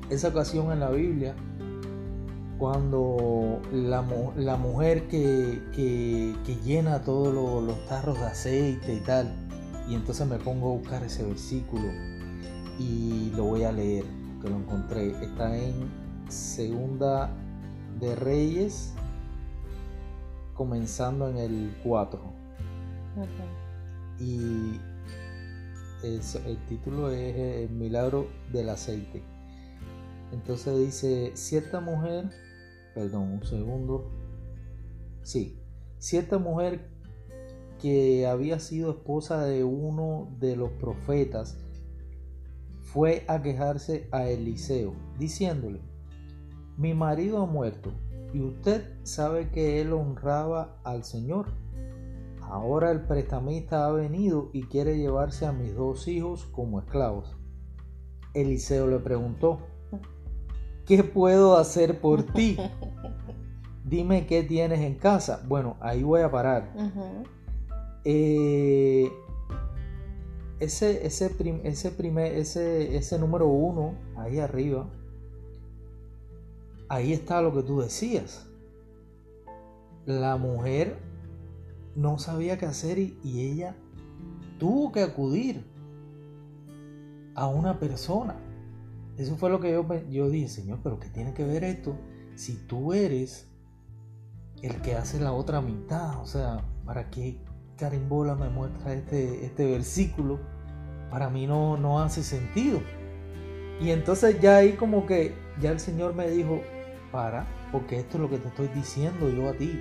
esa 0.09 0.27
ocasión 0.27 0.73
en 0.73 0.81
la 0.81 0.89
Biblia 0.89 1.33
cuando 2.57 3.61
la, 3.71 4.01
mujer 4.01 5.07
que, 5.07 6.35
llena 6.65 7.03
todos 7.03 7.63
los 7.63 7.85
tarros 7.87 8.19
de 8.19 8.25
aceite 8.25 8.95
y 8.95 8.99
tal, 8.99 9.33
y 9.87 9.95
entonces 9.95 10.27
me 10.27 10.39
pongo 10.39 10.73
a 10.73 10.77
buscar 10.77 11.05
ese 11.05 11.23
versículo 11.23 11.85
y 12.79 13.31
lo 13.35 13.45
voy 13.45 13.63
a 13.63 13.71
leer, 13.71 14.05
que 14.41 14.49
lo 14.49 14.57
encontré. 14.57 15.11
Está 15.23 15.57
en 15.57 15.91
Segunda 16.29 17.29
de 17.99 18.15
Reyes, 18.15 18.93
comenzando 20.53 21.29
en 21.29 21.37
el 21.37 21.75
4. 21.83 22.21
Y 24.19 24.79
el, 26.03 26.21
el 26.45 26.57
título 26.67 27.11
es 27.11 27.35
El 27.35 27.69
milagro 27.71 28.27
del 28.51 28.69
aceite. 28.69 29.23
Entonces 30.31 30.77
dice, 30.77 31.31
cierta 31.35 31.81
mujer 31.81 32.29
perdón, 32.93 33.33
un 33.33 33.43
segundo. 33.43 34.11
Sí, 35.23 35.59
cierta 35.97 36.37
mujer 36.37 36.89
que 37.81 38.27
había 38.27 38.59
sido 38.59 38.91
esposa 38.91 39.45
de 39.45 39.63
uno 39.63 40.29
de 40.39 40.55
los 40.55 40.71
profetas 40.71 41.57
fue 42.93 43.24
a 43.29 43.41
quejarse 43.41 44.10
a 44.12 44.27
Eliseo, 44.27 44.93
diciéndole, 45.17 45.79
mi 46.77 46.93
marido 46.93 47.41
ha 47.41 47.45
muerto 47.45 47.93
y 48.33 48.41
usted 48.41 48.83
sabe 49.03 49.50
que 49.50 49.81
él 49.81 49.93
honraba 49.93 50.77
al 50.83 51.05
Señor. 51.05 51.48
Ahora 52.41 52.91
el 52.91 53.01
prestamista 53.01 53.86
ha 53.86 53.91
venido 53.91 54.50
y 54.51 54.63
quiere 54.63 54.98
llevarse 54.98 55.45
a 55.45 55.53
mis 55.53 55.74
dos 55.74 56.07
hijos 56.10 56.45
como 56.51 56.79
esclavos. 56.79 57.38
Eliseo 58.33 58.88
le 58.88 59.00
preguntó, 59.00 59.60
¿qué 60.86 61.03
puedo 61.03 61.57
hacer 61.57 62.01
por 62.01 62.24
ti? 62.24 62.57
Dime 63.86 64.27
qué 64.27 64.43
tienes 64.43 64.81
en 64.81 64.95
casa. 64.95 65.43
Bueno, 65.48 65.77
ahí 65.79 66.03
voy 66.03 66.21
a 66.21 66.31
parar. 66.31 66.74
Eh, 68.03 69.10
ese, 70.62 71.06
ese, 71.08 71.36
ese, 71.63 71.91
primer, 71.91 72.34
ese, 72.34 72.96
ese 72.96 73.18
número 73.18 73.48
uno, 73.48 73.96
ahí 74.15 74.39
arriba, 74.39 74.88
ahí 76.88 77.13
está 77.13 77.41
lo 77.41 77.51
que 77.51 77.63
tú 77.63 77.82
decías. 77.82 78.48
La 80.06 80.38
mujer 80.38 81.00
no 81.96 82.20
sabía 82.20 82.60
qué 82.60 82.68
hacer 82.68 83.00
y, 83.00 83.18
ella 83.24 83.75
tuvo 84.60 84.91
que 84.91 85.01
acudir 85.01 85.65
a 87.34 87.48
una 87.48 87.80
persona. 87.80 88.36
Eso 89.18 89.38
fue 89.38 89.50
lo 89.50 89.60
que 89.60 89.72
yo, 89.72 89.86
yo 90.12 90.30
dije, 90.30 90.48
Señor, 90.48 90.80
pero 90.84 91.00
¿qué 91.00 91.10
tiene 91.10 91.34
que 91.34 91.44
ver 91.44 91.63
esto? 91.63 91.96
Si 92.36 92.53
tú 92.68 92.94
eres 92.94 93.48
el 94.62 94.80
que 94.82 94.94
hace 94.94 95.20
la 95.20 95.34
otra 95.34 95.60
mitad, 95.60 96.22
o 96.22 96.27
sea, 96.27 96.63
¿para 96.86 97.10
qué, 97.10 97.39
carimbola 97.77 98.36
me 98.36 98.50
muestra 98.50 98.94
este, 98.94 99.44
este 99.44 99.65
versículo? 99.65 100.50
Para 101.12 101.30
mí 101.30 101.46
no, 101.46 101.77
no 101.77 102.00
hace 102.00 102.24
sentido. 102.24 102.80
Y 103.82 103.91
entonces 103.91 104.39
ya 104.39 104.58
ahí 104.58 104.74
como 104.74 105.06
que 105.06 105.36
ya 105.60 105.72
el 105.72 105.80
Señor 105.80 106.15
me 106.15 106.30
dijo, 106.30 106.62
para, 107.12 107.46
porque 107.72 108.00
esto 108.00 108.18
es 108.18 108.22
lo 108.22 108.30
que 108.30 108.38
te 108.38 108.48
estoy 108.48 108.68
diciendo 108.70 109.30
yo 109.30 109.50
a 109.50 109.53
ti. 109.53 109.77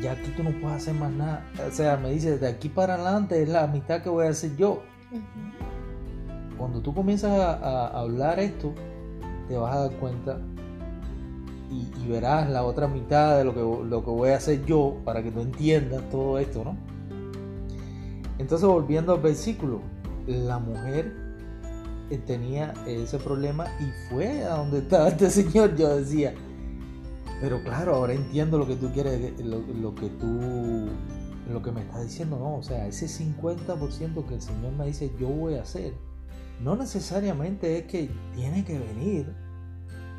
Ya 0.00 0.12
aquí 0.12 0.32
tú 0.36 0.42
no 0.44 0.50
puedes 0.60 0.76
hacer 0.76 0.94
más 0.94 1.10
nada. 1.10 1.44
O 1.68 1.72
sea, 1.72 1.96
me 1.96 2.10
dice, 2.10 2.38
de 2.38 2.48
aquí 2.48 2.68
para 2.68 2.94
adelante 2.94 3.42
es 3.42 3.48
la 3.48 3.66
mitad 3.66 4.02
que 4.02 4.08
voy 4.08 4.26
a 4.26 4.30
hacer 4.30 4.56
yo. 4.56 4.82
Cuando 6.56 6.80
tú 6.80 6.94
comienzas 6.94 7.32
a, 7.32 7.88
hablar 7.88 8.38
esto, 8.38 8.72
te 9.48 9.56
vas 9.56 9.74
a 9.74 9.80
dar 9.80 9.92
cuenta 9.92 10.38
y, 11.70 12.08
verás 12.08 12.50
la 12.50 12.64
otra 12.64 12.88
mitad 12.88 13.38
de 13.38 13.44
lo 13.44 13.54
que, 13.54 13.60
lo 13.60 14.04
que 14.04 14.10
voy 14.10 14.30
a 14.30 14.36
hacer 14.36 14.64
yo 14.64 14.96
para 15.04 15.22
que 15.22 15.30
tú 15.30 15.40
entiendas 15.40 16.02
todo 16.10 16.38
esto, 16.38 16.64
¿no? 16.64 16.76
Entonces, 18.38 18.66
volviendo 18.66 19.14
al 19.14 19.20
versículo, 19.20 19.80
la 20.26 20.58
mujer 20.58 21.12
eh, 22.10 22.18
tenía 22.18 22.74
ese 22.86 23.18
problema 23.18 23.66
y 23.80 23.90
fue 24.08 24.44
a 24.44 24.56
donde 24.56 24.78
estaba 24.78 25.08
este 25.08 25.30
señor. 25.30 25.76
Yo 25.76 25.96
decía, 25.96 26.34
pero 27.40 27.62
claro, 27.62 27.94
ahora 27.94 28.12
entiendo 28.12 28.58
lo 28.58 28.66
que 28.66 28.76
tú 28.76 28.92
quieres, 28.92 29.40
lo, 29.40 29.94
que 29.94 30.08
tú, 30.10 30.88
lo 31.50 31.62
que 31.62 31.72
me 31.72 31.80
estás 31.80 32.02
diciendo, 32.02 32.38
no, 32.38 32.56
o 32.56 32.62
sea, 32.62 32.86
ese 32.86 33.06
50% 33.06 34.26
que 34.26 34.34
el 34.34 34.42
Señor 34.42 34.72
me 34.72 34.86
dice 34.86 35.10
yo 35.18 35.28
voy 35.28 35.54
a 35.54 35.62
hacer, 35.62 35.94
no 36.62 36.76
necesariamente 36.76 37.78
es 37.78 37.84
que 37.86 38.10
tiene 38.34 38.62
que 38.64 38.78
venir, 38.78 39.34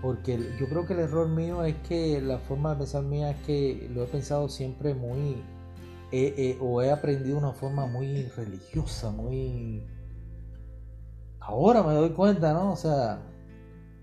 porque 0.02 0.40
yo 0.60 0.68
creo 0.68 0.88
que 0.88 0.94
el 0.94 1.02
error 1.02 1.30
mío 1.30 1.64
es 1.64 1.76
que 1.88 2.20
la 2.22 2.40
forma 2.40 2.72
de 2.72 2.78
pensar 2.78 3.04
mía 3.04 3.30
es 3.30 3.38
que 3.46 3.88
lo 3.94 4.04
he 4.04 4.08
pensado 4.08 4.50
siempre 4.50 4.96
muy, 4.96 5.44
o 6.60 6.82
he 6.82 6.92
aprendido 6.92 7.38
una 7.38 7.54
forma 7.54 7.86
muy 7.86 8.24
religiosa, 8.24 9.12
muy... 9.12 9.84
Ahora 11.40 11.82
me 11.84 11.94
doy 11.94 12.12
cuenta, 12.12 12.54
¿no? 12.54 12.74
O 12.74 12.76
sea, 12.76 13.22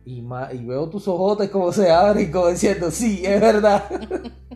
y, 0.04 0.20
y 0.20 0.64
veo 0.64 0.88
tus 0.88 1.06
ojotes 1.06 1.50
como 1.50 1.72
se 1.72 1.90
abren, 1.90 2.32
como 2.32 2.48
diciendo, 2.48 2.90
sí, 2.90 3.22
es 3.24 3.40
verdad. 3.40 3.84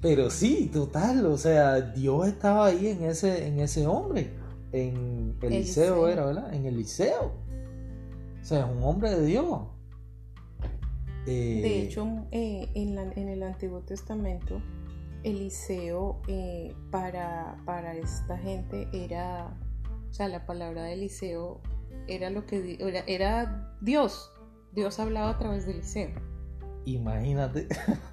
Pero 0.00 0.30
sí, 0.30 0.70
total, 0.72 1.24
o 1.26 1.38
sea, 1.38 1.80
Dios 1.80 2.28
estaba 2.28 2.66
ahí 2.66 2.88
en 2.88 3.04
ese, 3.04 3.46
en 3.48 3.58
ese 3.58 3.86
hombre, 3.86 4.34
en 4.70 5.34
Eliseo, 5.40 6.08
era, 6.08 6.26
¿verdad? 6.26 6.52
En 6.52 6.66
Eliseo. 6.66 7.32
O 8.40 8.44
sea, 8.44 8.60
es 8.60 8.76
un 8.76 8.82
hombre 8.82 9.10
de 9.10 9.24
Dios. 9.24 9.60
de 11.24 11.66
eh, 11.66 11.82
hecho, 11.82 12.06
eh, 12.32 12.68
en, 12.74 12.98
en, 12.98 13.28
el 13.28 13.42
Antiguo 13.42 13.80
Testamento, 13.80 14.60
Eliseo 15.24 16.20
eh, 16.28 16.74
para, 16.90 17.56
para 17.64 17.94
esta 17.94 18.38
gente 18.38 18.88
era, 18.92 19.58
o 20.08 20.12
sea, 20.12 20.28
la 20.28 20.46
palabra 20.46 20.84
de 20.84 20.92
Eliseo 20.92 21.60
era 22.06 22.30
lo 22.30 22.46
que 22.46 22.76
era, 22.78 23.00
era 23.06 23.76
Dios, 23.80 24.32
Dios 24.72 25.00
hablaba 25.00 25.30
a 25.30 25.38
través 25.38 25.66
de 25.66 25.72
Eliseo. 25.72 26.10
Imagínate. 26.84 27.68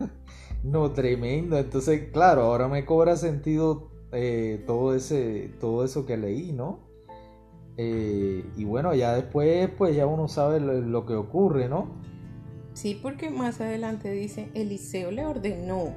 no, 0.63 0.91
tremendo. 0.91 1.57
Entonces, 1.57 2.09
claro, 2.11 2.43
ahora 2.43 2.67
me 2.67 2.85
cobra 2.85 3.17
sentido 3.17 3.91
eh, 4.11 4.63
todo, 4.65 4.95
ese, 4.95 5.51
todo 5.59 5.83
eso 5.83 6.05
que 6.05 6.17
leí, 6.17 6.51
¿no? 6.51 6.79
Eh, 7.77 8.45
y 8.57 8.65
bueno, 8.65 8.93
ya 8.93 9.15
después, 9.15 9.69
pues 9.77 9.95
ya 9.95 10.05
uno 10.05 10.27
sabe 10.27 10.59
lo, 10.59 11.05
que 11.05 11.15
ocurre, 11.15 11.69
¿no? 11.69 11.87
Sí, 12.73 12.99
porque 13.01 13.29
más 13.29 13.59
adelante 13.59 14.11
dice, 14.11 14.49
Eliseo 14.53 15.11
le 15.11 15.25
ordenó, 15.25 15.93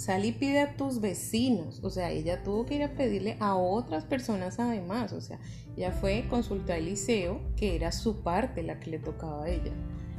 sal 0.00 0.24
y 0.24 0.32
pide 0.32 0.60
a 0.60 0.76
tus 0.76 1.02
vecinos. 1.02 1.80
O 1.82 1.90
sea, 1.90 2.10
ella 2.10 2.42
tuvo 2.42 2.64
que 2.64 2.76
ir 2.76 2.82
a 2.82 2.94
pedirle 2.94 3.36
a 3.38 3.54
otras 3.54 4.04
personas 4.04 4.58
además. 4.58 5.12
O 5.12 5.20
sea, 5.20 5.38
ella 5.76 5.92
fue, 5.92 6.24
consultar 6.30 6.76
a 6.76 6.78
Eliseo, 6.78 7.42
que 7.54 7.76
era 7.76 7.92
su 7.92 8.22
parte 8.22 8.62
la 8.62 8.80
que 8.80 8.90
le 8.90 8.98
tocaba 8.98 9.44
a 9.44 9.48
ella. 9.50 9.72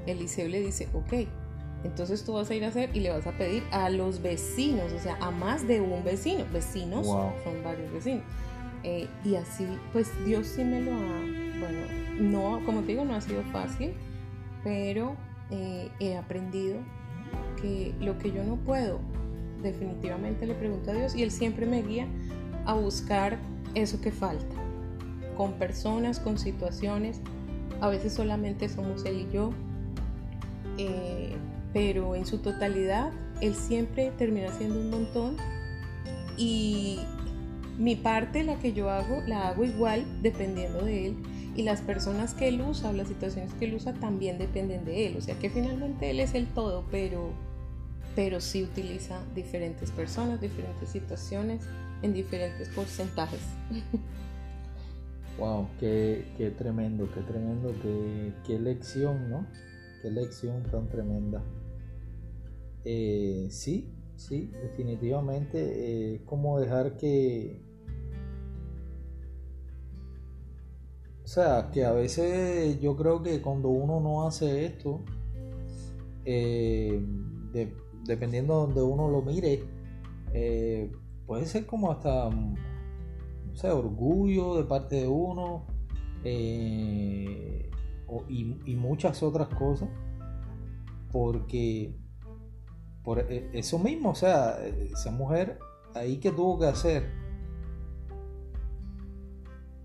Eliseo 0.05 0.47
le 0.47 0.61
dice, 0.61 0.87
ok, 0.93 1.27
entonces 1.83 2.23
tú 2.23 2.33
vas 2.33 2.51
a 2.51 2.53
ir 2.53 2.63
a 2.63 2.67
hacer 2.67 2.95
y 2.95 2.99
le 2.99 3.09
vas 3.09 3.25
a 3.25 3.31
pedir 3.31 3.63
a 3.71 3.89
los 3.89 4.21
vecinos, 4.21 4.93
o 4.93 4.99
sea, 4.99 5.15
a 5.19 5.31
más 5.31 5.67
de 5.67 5.81
un 5.81 6.03
vecino. 6.03 6.45
Vecinos 6.53 7.07
son 7.07 7.63
varios 7.63 7.91
vecinos. 7.91 8.23
Eh, 8.83 9.07
y 9.25 9.33
así, 9.33 9.65
pues 9.93 10.11
Dios 10.25 10.45
sí 10.45 10.63
me 10.63 10.81
lo 10.81 10.91
ha, 10.93 11.19
bueno, 11.59 11.79
no, 12.19 12.65
como 12.65 12.81
te 12.81 12.87
digo, 12.89 13.03
no 13.03 13.15
ha 13.15 13.21
sido 13.21 13.43
fácil, 13.51 13.93
pero 14.63 15.15
eh, 15.49 15.89
he 15.99 16.17
aprendido 16.17 16.77
que 17.61 17.93
lo 17.99 18.17
que 18.17 18.31
yo 18.31 18.43
no 18.43 18.57
puedo, 18.57 18.99
definitivamente 19.61 20.45
le 20.45 20.53
pregunto 20.53 20.91
a 20.91 20.93
Dios 20.93 21.15
y 21.15 21.23
Él 21.23 21.31
siempre 21.31 21.65
me 21.65 21.81
guía 21.81 22.07
a 22.65 22.73
buscar 22.73 23.37
eso 23.75 24.01
que 24.01 24.11
falta, 24.11 24.55
con 25.35 25.53
personas, 25.53 26.19
con 26.19 26.37
situaciones. 26.37 27.21
A 27.79 27.89
veces 27.89 28.13
solamente 28.13 28.69
somos 28.69 29.05
Él 29.05 29.27
y 29.29 29.33
yo, 29.33 29.51
eh, 30.77 31.35
pero 31.73 32.15
en 32.15 32.25
su 32.25 32.39
totalidad 32.39 33.11
él 33.41 33.55
siempre 33.55 34.11
termina 34.17 34.51
siendo 34.53 34.79
un 34.79 34.89
montón. 34.89 35.35
Y 36.37 36.99
mi 37.77 37.95
parte, 37.95 38.43
la 38.43 38.55
que 38.55 38.73
yo 38.73 38.89
hago, 38.89 39.21
la 39.27 39.49
hago 39.49 39.65
igual 39.65 40.05
dependiendo 40.21 40.85
de 40.85 41.07
él. 41.07 41.15
Y 41.55 41.63
las 41.63 41.81
personas 41.81 42.33
que 42.33 42.47
él 42.47 42.61
usa 42.61 42.91
o 42.91 42.93
las 42.93 43.09
situaciones 43.09 43.53
que 43.55 43.65
él 43.65 43.73
usa 43.73 43.93
también 43.93 44.37
dependen 44.37 44.85
de 44.85 45.07
él, 45.07 45.17
o 45.17 45.21
sea 45.21 45.37
que 45.37 45.49
finalmente 45.49 46.09
él 46.09 46.21
es 46.21 46.33
el 46.33 46.47
todo, 46.47 46.85
pero, 46.89 47.33
pero 48.15 48.41
sí 48.41 48.63
utiliza 48.63 49.21
diferentes 49.33 49.91
personas, 49.91 50.41
diferentes 50.41 50.89
situaciones 50.89 51.63
en 52.01 52.13
diferentes 52.13 52.69
porcentajes. 52.69 53.41
Wow, 55.39 55.69
qué, 55.79 56.53
tremendo, 56.55 57.09
qué 57.15 57.21
tremendo, 57.21 57.73
qué, 57.81 58.31
qué 58.45 58.59
lección, 58.59 59.27
¿no? 59.27 59.47
Qué 60.03 60.11
lección 60.11 60.61
tan 60.63 60.87
tremenda. 60.87 61.41
Eh, 62.85 63.47
sí, 63.49 63.91
sí, 64.17 64.51
definitivamente 64.61 66.13
eh, 66.13 66.21
como 66.25 66.59
dejar 66.59 66.95
que... 66.97 67.59
O 71.23 71.27
sea, 71.27 71.71
que 71.71 71.85
a 71.85 71.91
veces 71.91 72.79
yo 72.79 72.95
creo 72.95 73.23
que 73.23 73.41
cuando 73.41 73.69
uno 73.69 73.99
no 73.99 74.27
hace 74.27 74.65
esto, 74.65 75.01
eh, 76.25 77.01
dependiendo 78.05 78.53
de 78.53 78.59
donde 78.67 78.81
uno 78.81 79.09
lo 79.09 79.21
mire, 79.21 79.63
puede 81.25 81.45
ser 81.45 81.65
como 81.65 81.91
hasta, 81.91 82.29
no 82.29 83.55
sé, 83.55 83.69
orgullo 83.69 84.55
de 84.55 84.63
parte 84.63 84.97
de 84.97 85.07
uno, 85.07 85.65
y, 88.27 88.75
muchas 88.75 89.23
otras 89.23 89.47
cosas, 89.49 89.89
porque 91.11 91.95
por 93.03 93.19
e, 93.19 93.49
eso 93.53 93.79
mismo, 93.79 94.11
o 94.11 94.15
sea, 94.15 94.57
esa 94.65 95.11
mujer 95.11 95.59
ahí 95.93 96.17
que 96.17 96.31
tuvo 96.31 96.59
que 96.59 96.65
hacer, 96.65 97.09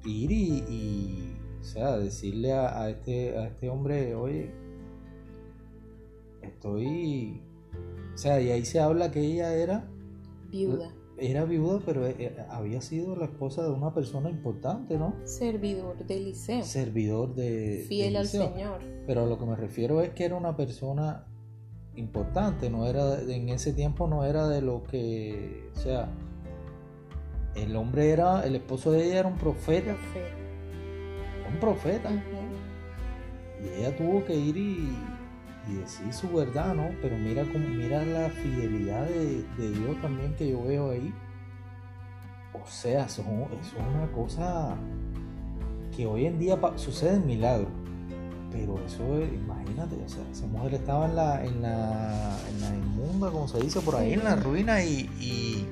ir 0.04 0.30
y, 0.32 1.36
o 1.60 1.64
sea, 1.64 1.96
decirle 1.96 2.52
a, 2.52 2.88
este, 2.90 3.36
a 3.36 3.48
este 3.48 3.68
hombre, 3.68 4.14
oye, 4.14 4.52
estoy, 6.42 7.42
o 8.16 8.18
sea, 8.18 8.40
y 8.40 8.50
ahí 8.50 8.64
se 8.64 8.80
habla 8.80 9.12
que 9.12 9.20
ella 9.20 9.54
era 9.54 9.88
viuda 10.50 10.92
era 11.18 11.44
viuda, 11.44 11.80
pero 11.84 12.06
eh, 12.06 12.14
eh, 12.18 12.36
había 12.50 12.80
sido 12.80 13.16
la 13.16 13.24
esposa 13.24 13.62
de 13.62 13.70
una 13.70 13.94
persona 13.94 14.28
importante, 14.28 14.98
¿no? 14.98 15.14
Servidor 15.24 16.06
de 16.06 16.16
Eliseo. 16.16 16.62
Servidor 16.62 17.34
de. 17.34 17.84
Fiel 17.88 18.16
al 18.16 18.26
Señor. 18.26 18.80
Pero 19.06 19.22
a 19.22 19.26
lo 19.26 19.38
que 19.38 19.46
me 19.46 19.56
refiero 19.56 20.02
es 20.02 20.10
que 20.10 20.24
era 20.24 20.36
una 20.36 20.56
persona 20.56 21.26
importante, 21.94 22.68
no 22.68 22.86
era 22.86 23.20
en 23.22 23.48
ese 23.48 23.72
tiempo 23.72 24.06
no 24.06 24.24
era 24.24 24.46
de 24.48 24.60
lo 24.60 24.82
que, 24.82 25.70
o 25.74 25.78
sea, 25.78 26.10
el 27.54 27.74
hombre 27.74 28.10
era, 28.10 28.44
el 28.44 28.56
esposo 28.56 28.92
de 28.92 29.06
ella 29.06 29.20
era 29.20 29.28
un 29.28 29.38
profeta. 29.38 29.96
Un 31.50 31.58
profeta. 31.58 32.10
Y 33.62 33.80
ella 33.80 33.96
tuvo 33.96 34.22
que 34.26 34.36
ir 34.36 34.56
y 34.58 34.94
y 35.68 35.74
decir 35.74 36.12
su 36.12 36.28
verdad, 36.28 36.74
¿no? 36.74 36.90
Pero 37.02 37.16
mira 37.18 37.42
como 37.44 37.68
mira 37.68 38.04
la 38.04 38.30
fidelidad 38.30 39.06
de, 39.06 39.44
Dios 39.58 40.00
también 40.00 40.34
que 40.36 40.50
yo 40.50 40.62
veo 40.62 40.90
ahí. 40.90 41.12
O 42.52 42.66
sea, 42.66 43.06
eso, 43.06 43.22
es 43.22 43.72
una 43.94 44.10
cosa 44.12 44.76
que 45.96 46.06
hoy 46.06 46.26
en 46.26 46.38
día 46.38 46.58
sucede 46.76 47.16
en 47.16 47.26
milagros. 47.26 47.70
Pero 48.52 48.78
eso, 48.86 49.02
imagínate, 49.22 49.96
o 49.96 50.08
sea, 50.08 50.22
esa 50.30 50.46
mujer 50.46 50.74
estaba 50.74 51.06
en 51.06 51.16
la, 51.16 51.44
en 51.44 51.62
la, 51.62 52.38
en 52.48 52.60
la 52.60 52.68
inmunda, 52.68 53.30
como 53.30 53.48
se 53.48 53.60
dice 53.60 53.80
por 53.80 53.96
ahí, 53.96 54.12
en 54.12 54.24
la 54.24 54.36
ruina 54.36 54.82
y, 54.82 55.10
y, 55.20 55.66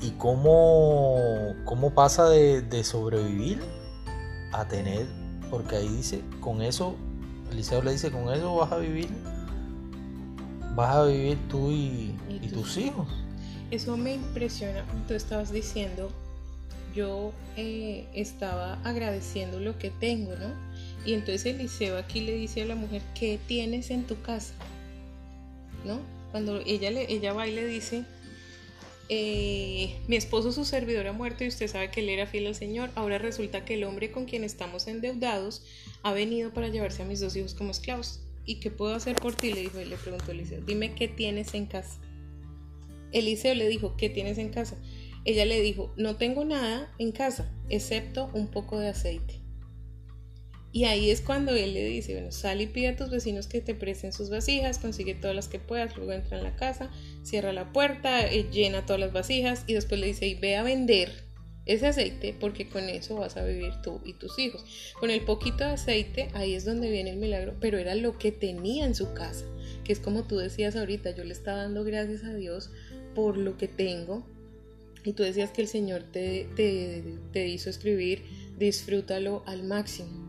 y 0.00 0.10
cómo, 0.18 1.16
cómo 1.64 1.94
pasa 1.94 2.28
de, 2.28 2.62
de 2.62 2.84
sobrevivir 2.84 3.60
a 4.52 4.68
tener, 4.68 5.06
porque 5.50 5.76
ahí 5.76 5.88
dice, 5.88 6.22
con 6.40 6.62
eso 6.62 6.96
Eliseo 7.50 7.82
le 7.82 7.92
dice, 7.92 8.10
con 8.10 8.32
eso 8.32 8.54
vas 8.56 8.72
a 8.72 8.78
vivir, 8.78 9.08
vas 10.74 10.94
a 10.94 11.04
vivir 11.04 11.38
tú 11.48 11.70
y, 11.70 12.14
tus 12.52 12.76
hijos. 12.76 13.08
eso 13.70 13.96
me 13.96 14.14
impresiona. 14.14 14.84
Tú 15.06 15.14
estabas 15.14 15.52
diciendo, 15.52 16.10
yo 16.94 17.32
eh, 17.56 18.06
estaba 18.14 18.78
agradeciendo 18.84 19.60
lo 19.60 19.78
que 19.78 19.90
tengo, 19.90 20.34
¿no? 20.36 20.52
Y 21.04 21.14
entonces 21.14 21.46
Eliseo 21.46 21.96
aquí 21.96 22.20
le 22.20 22.34
dice 22.34 22.62
a 22.62 22.66
la 22.66 22.74
mujer, 22.74 23.02
¿qué 23.14 23.38
tienes 23.46 23.90
en 23.90 24.04
tu 24.04 24.20
casa? 24.22 24.54
¿No? 25.84 26.00
Cuando 26.30 26.60
ella, 26.66 26.90
le, 26.90 27.10
ella 27.10 27.32
va 27.32 27.46
y 27.46 27.54
le 27.54 27.64
dice, 27.66 28.04
eh, 29.08 29.96
mi 30.06 30.16
esposo 30.16 30.52
su 30.52 30.64
servidor 30.64 31.06
ha 31.06 31.12
muerto 31.12 31.44
y 31.44 31.48
usted 31.48 31.68
sabe 31.68 31.90
que 31.90 32.00
él 32.00 32.10
era 32.10 32.26
fiel 32.26 32.46
al 32.46 32.54
Señor, 32.54 32.90
ahora 32.94 33.18
resulta 33.18 33.64
que 33.64 33.74
el 33.74 33.84
hombre 33.84 34.10
con 34.10 34.26
quien 34.26 34.44
estamos 34.44 34.86
endeudados 34.86 35.64
ha 36.02 36.12
venido 36.12 36.52
para 36.52 36.68
llevarse 36.68 37.02
a 37.02 37.06
mis 37.06 37.20
dos 37.20 37.34
hijos 37.36 37.54
como 37.54 37.70
esclavos. 37.70 38.20
¿Y 38.44 38.60
qué 38.60 38.70
puedo 38.70 38.94
hacer 38.94 39.16
por 39.16 39.34
ti? 39.34 39.52
Le 39.52 39.60
dijo, 39.60 39.78
le 39.78 39.96
preguntó 39.96 40.32
Eliseo, 40.32 40.60
dime 40.62 40.94
qué 40.94 41.08
tienes 41.08 41.54
en 41.54 41.66
casa. 41.66 42.00
Eliseo 43.12 43.54
le 43.54 43.68
dijo, 43.68 43.96
¿qué 43.96 44.10
tienes 44.10 44.38
en 44.38 44.50
casa? 44.50 44.76
Ella 45.24 45.44
le 45.44 45.60
dijo, 45.60 45.92
no 45.96 46.16
tengo 46.16 46.44
nada 46.44 46.92
en 46.98 47.12
casa, 47.12 47.50
excepto 47.68 48.30
un 48.32 48.48
poco 48.48 48.78
de 48.78 48.88
aceite. 48.88 49.37
Y 50.70 50.84
ahí 50.84 51.10
es 51.10 51.20
cuando 51.20 51.52
él 51.52 51.72
le 51.72 51.84
dice, 51.84 52.12
bueno, 52.12 52.30
sal 52.30 52.60
y 52.60 52.66
pide 52.66 52.88
a 52.88 52.96
tus 52.96 53.10
vecinos 53.10 53.46
que 53.46 53.60
te 53.60 53.74
presten 53.74 54.12
sus 54.12 54.28
vasijas, 54.28 54.78
consigue 54.78 55.14
todas 55.14 55.34
las 55.34 55.48
que 55.48 55.58
puedas, 55.58 55.96
luego 55.96 56.12
entra 56.12 56.36
en 56.36 56.44
la 56.44 56.56
casa, 56.56 56.90
cierra 57.22 57.52
la 57.52 57.72
puerta, 57.72 58.26
eh, 58.26 58.46
llena 58.52 58.84
todas 58.84 59.00
las 59.00 59.12
vasijas 59.12 59.64
y 59.66 59.74
después 59.74 60.00
le 60.00 60.08
dice, 60.08 60.36
ve 60.40 60.56
a 60.56 60.62
vender 60.62 61.28
ese 61.68 61.86
aceite 61.86 62.34
porque 62.38 62.68
con 62.68 62.88
eso 62.88 63.16
vas 63.16 63.36
a 63.36 63.44
vivir 63.44 63.74
tú 63.82 64.00
y 64.04 64.14
tus 64.14 64.38
hijos. 64.38 64.64
Con 64.98 65.10
el 65.10 65.20
poquito 65.20 65.58
de 65.58 65.72
aceite, 65.72 66.30
ahí 66.32 66.54
es 66.54 66.64
donde 66.64 66.90
viene 66.90 67.10
el 67.10 67.18
milagro, 67.18 67.54
pero 67.60 67.78
era 67.78 67.94
lo 67.94 68.18
que 68.18 68.32
tenía 68.32 68.86
en 68.86 68.94
su 68.94 69.12
casa, 69.12 69.44
que 69.84 69.92
es 69.92 70.00
como 70.00 70.24
tú 70.24 70.38
decías 70.38 70.76
ahorita, 70.76 71.10
yo 71.12 71.24
le 71.24 71.32
estaba 71.32 71.62
dando 71.62 71.84
gracias 71.84 72.24
a 72.24 72.34
Dios 72.34 72.70
por 73.14 73.36
lo 73.36 73.56
que 73.56 73.68
tengo. 73.68 74.26
Y 75.04 75.12
tú 75.12 75.22
decías 75.22 75.50
que 75.50 75.62
el 75.62 75.68
Señor 75.68 76.04
te, 76.10 76.48
hizo 77.34 77.70
escribir, 77.70 78.24
disfrútalo 78.58 79.42
al 79.46 79.62
máximo. 79.62 80.27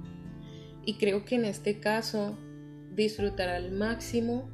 Y 0.90 0.96
creo 0.96 1.24
que 1.24 1.36
en 1.36 1.46
este 1.46 1.80
caso, 1.80 2.36
disfrutar 2.96 3.48
al 3.48 3.72
máximo 3.72 4.50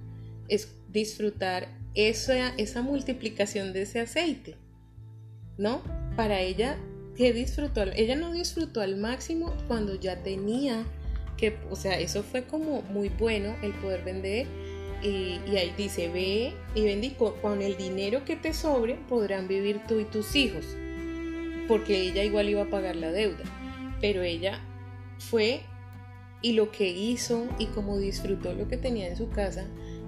es 0.50 0.68
disfrutar 0.90 1.70
esa, 1.94 2.50
esa 2.58 2.82
multiplicación 2.82 3.72
de 3.72 3.84
ese 3.84 4.02
aceite, 4.02 4.58
¿no? 5.58 5.82
para 6.18 6.42
ella 6.42 6.78
que 7.16 7.32
disfrutó, 7.32 7.84
ella 7.84 8.18
no 8.18 8.34
disfrutó 8.34 8.82
al 8.82 8.98
máximo 8.98 9.54
cuando 9.70 9.96
ya 9.96 10.24
tenía 10.24 10.84
que, 11.38 11.58
o 11.70 11.78
sea, 11.78 11.98
eso 12.02 12.22
fue 12.22 12.44
como 12.44 12.82
muy 12.82 13.08
bueno 13.08 13.56
el 13.62 13.72
poder 13.76 14.04
vender. 14.04 14.46
Y, 15.02 15.40
ahí 15.56 15.74
dice, 15.78 16.10
ve 16.10 16.54
y 16.76 16.84
vendí 16.84 17.12
con, 17.12 17.62
el 17.62 17.78
dinero 17.78 18.26
que 18.26 18.36
te 18.36 18.54
sobre 18.54 18.96
podrán 18.96 19.48
vivir 19.48 19.80
tú 19.88 20.02
y 20.02 20.04
tus 20.04 20.36
hijos, 20.36 20.66
porque 21.70 22.02
ella 22.02 22.26
igual 22.26 22.50
iba 22.50 22.64
a 22.64 22.70
pagar 22.70 22.98
la 22.98 23.14
deuda, 23.14 23.46
pero 24.02 24.22
ella 24.22 24.60
fue 25.18 25.62
y 26.42 26.54
lo 26.54 26.72
que 26.72 26.90
hizo 26.90 27.46
y 27.60 27.68
como 27.68 27.98
disfrutó 27.98 28.54
lo 28.54 28.68
que 28.68 28.78
tenía 28.78 29.08
en 29.08 29.18
su 29.18 29.30
casa 29.30 29.66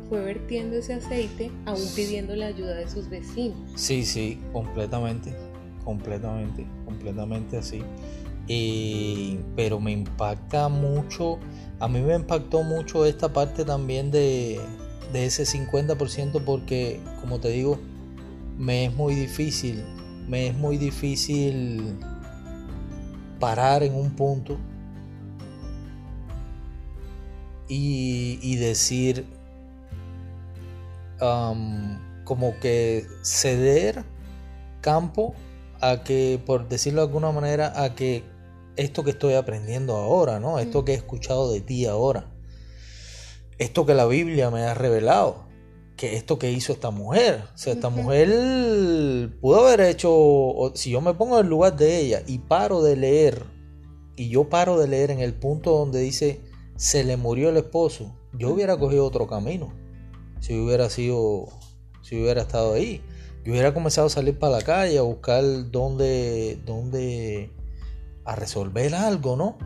fue 0.09 0.21
vertiendo 0.21 0.77
ese 0.77 0.93
aceite, 0.93 1.51
aún 1.65 1.85
pidiendo 1.95 2.35
la 2.35 2.47
ayuda 2.47 2.75
de 2.75 2.89
sus 2.89 3.09
vecinos. 3.09 3.57
Sí, 3.75 4.05
sí, 4.05 4.39
completamente 4.53 5.33
completamente, 5.87 6.67
completamente 6.83 7.55
así. 7.55 7.81
pero 9.55 9.79
me 9.79 9.93
impacta 9.93 10.67
mucho, 10.67 11.39
a 11.79 11.87
mí 11.87 12.01
me 12.01 12.13
impactó 12.13 12.61
mucho 12.63 13.05
esta 13.05 13.31
parte 13.31 13.63
también 13.63 14.11
de, 14.11 14.59
de 15.13 15.25
ese 15.25 15.43
50% 15.43 16.43
porque, 16.43 16.99
como 17.21 17.39
te 17.39 17.51
digo, 17.51 17.79
me 18.57 18.83
es 18.83 18.93
muy 18.93 19.15
difícil, 19.15 19.81
me 20.27 20.47
es 20.47 20.57
muy 20.57 20.75
difícil 20.75 21.95
parar 23.39 23.81
en 23.81 23.95
un 23.95 24.09
punto 24.09 24.57
y, 27.67 28.55
decir 28.57 29.25
como 31.19 32.59
que 32.59 33.05
ceder 33.23 34.03
campo 34.81 35.33
a 35.81 36.03
que, 36.03 36.41
por 36.45 36.67
decirlo 36.67 37.01
de 37.01 37.07
alguna 37.07 37.31
manera, 37.31 37.83
a 37.83 37.95
que 37.95 38.23
esto 38.75 39.03
que 39.03 39.11
estoy 39.11 39.33
aprendiendo 39.33 39.95
ahora, 39.95 40.39
¿no? 40.39 40.59
Esto 40.59 40.85
que 40.85 40.93
he 40.93 40.95
escuchado 40.95 41.51
de 41.51 41.61
ti 41.61 41.85
ahora, 41.85 42.29
esto 43.57 43.85
que 43.85 43.95
la 43.95 44.05
Biblia 44.05 44.51
me 44.51 44.61
ha 44.63 44.73
revelado, 44.73 45.47
que 45.95 46.15
esto 46.15 46.37
que 46.37 46.51
hizo 46.51 46.73
esta 46.73 46.91
mujer, 46.91 47.43
o 47.55 47.57
sea, 47.57 47.73
esta 47.73 47.89
mujer 47.89 48.29
pudo 49.41 49.65
haber 49.65 49.81
hecho, 49.81 50.71
si 50.75 50.91
yo 50.91 51.01
me 51.01 51.15
pongo 51.15 51.39
en 51.39 51.45
el 51.45 51.49
lugar 51.49 51.75
de 51.75 51.99
ella 51.99 52.21
y 52.27 52.37
paro 52.37 52.83
de 52.83 52.95
leer, 52.95 53.43
y 54.15 54.29
yo 54.29 54.49
paro 54.49 54.77
de 54.77 54.87
leer 54.87 55.11
en 55.11 55.19
el 55.19 55.33
punto 55.33 55.71
donde 55.71 55.99
dice, 55.99 56.41
se 56.77 57.03
le 57.03 57.17
murió 57.17 57.49
el 57.49 57.57
esposo, 57.57 58.15
yo 58.33 58.49
hubiera 58.49 58.77
cogido 58.77 59.05
otro 59.05 59.27
camino, 59.27 59.73
si 60.39 60.57
hubiera 60.57 60.89
sido, 60.89 61.49
si 62.01 62.21
hubiera 62.21 62.43
estado 62.43 62.73
ahí 62.73 63.03
yo 63.47 63.53
hubiera 63.53 63.73
comenzado 63.73 64.07
a 64.07 64.09
salir 64.09 64.37
para 64.37 64.57
la 64.57 64.61
calle 64.61 64.97
a 64.97 65.03
buscar 65.03 65.41
dónde, 65.71 66.59
dónde, 66.65 67.49
a 68.25 68.35
resolver 68.35 68.93
algo, 68.93 69.37
¿no? 69.37 69.57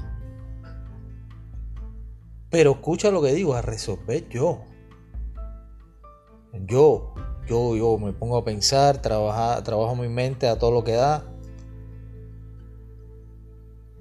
Pero 2.52 2.74
escucha 2.74 3.10
lo 3.10 3.24
que 3.24 3.34
digo, 3.34 3.56
a 3.56 3.64
resolver 3.64 4.30
yo. 4.30 4.62
Yo, 6.68 7.16
yo, 7.48 7.76
yo 7.76 7.98
me 7.98 8.14
pongo 8.14 8.38
a 8.38 8.46
pensar, 8.46 9.02
trabajar, 9.02 9.64
trabajo 9.64 9.96
mi 9.96 10.10
mente 10.10 10.48
a 10.48 10.60
todo 10.60 10.70
lo 10.70 10.84
que 10.84 10.92
da. 10.92 11.26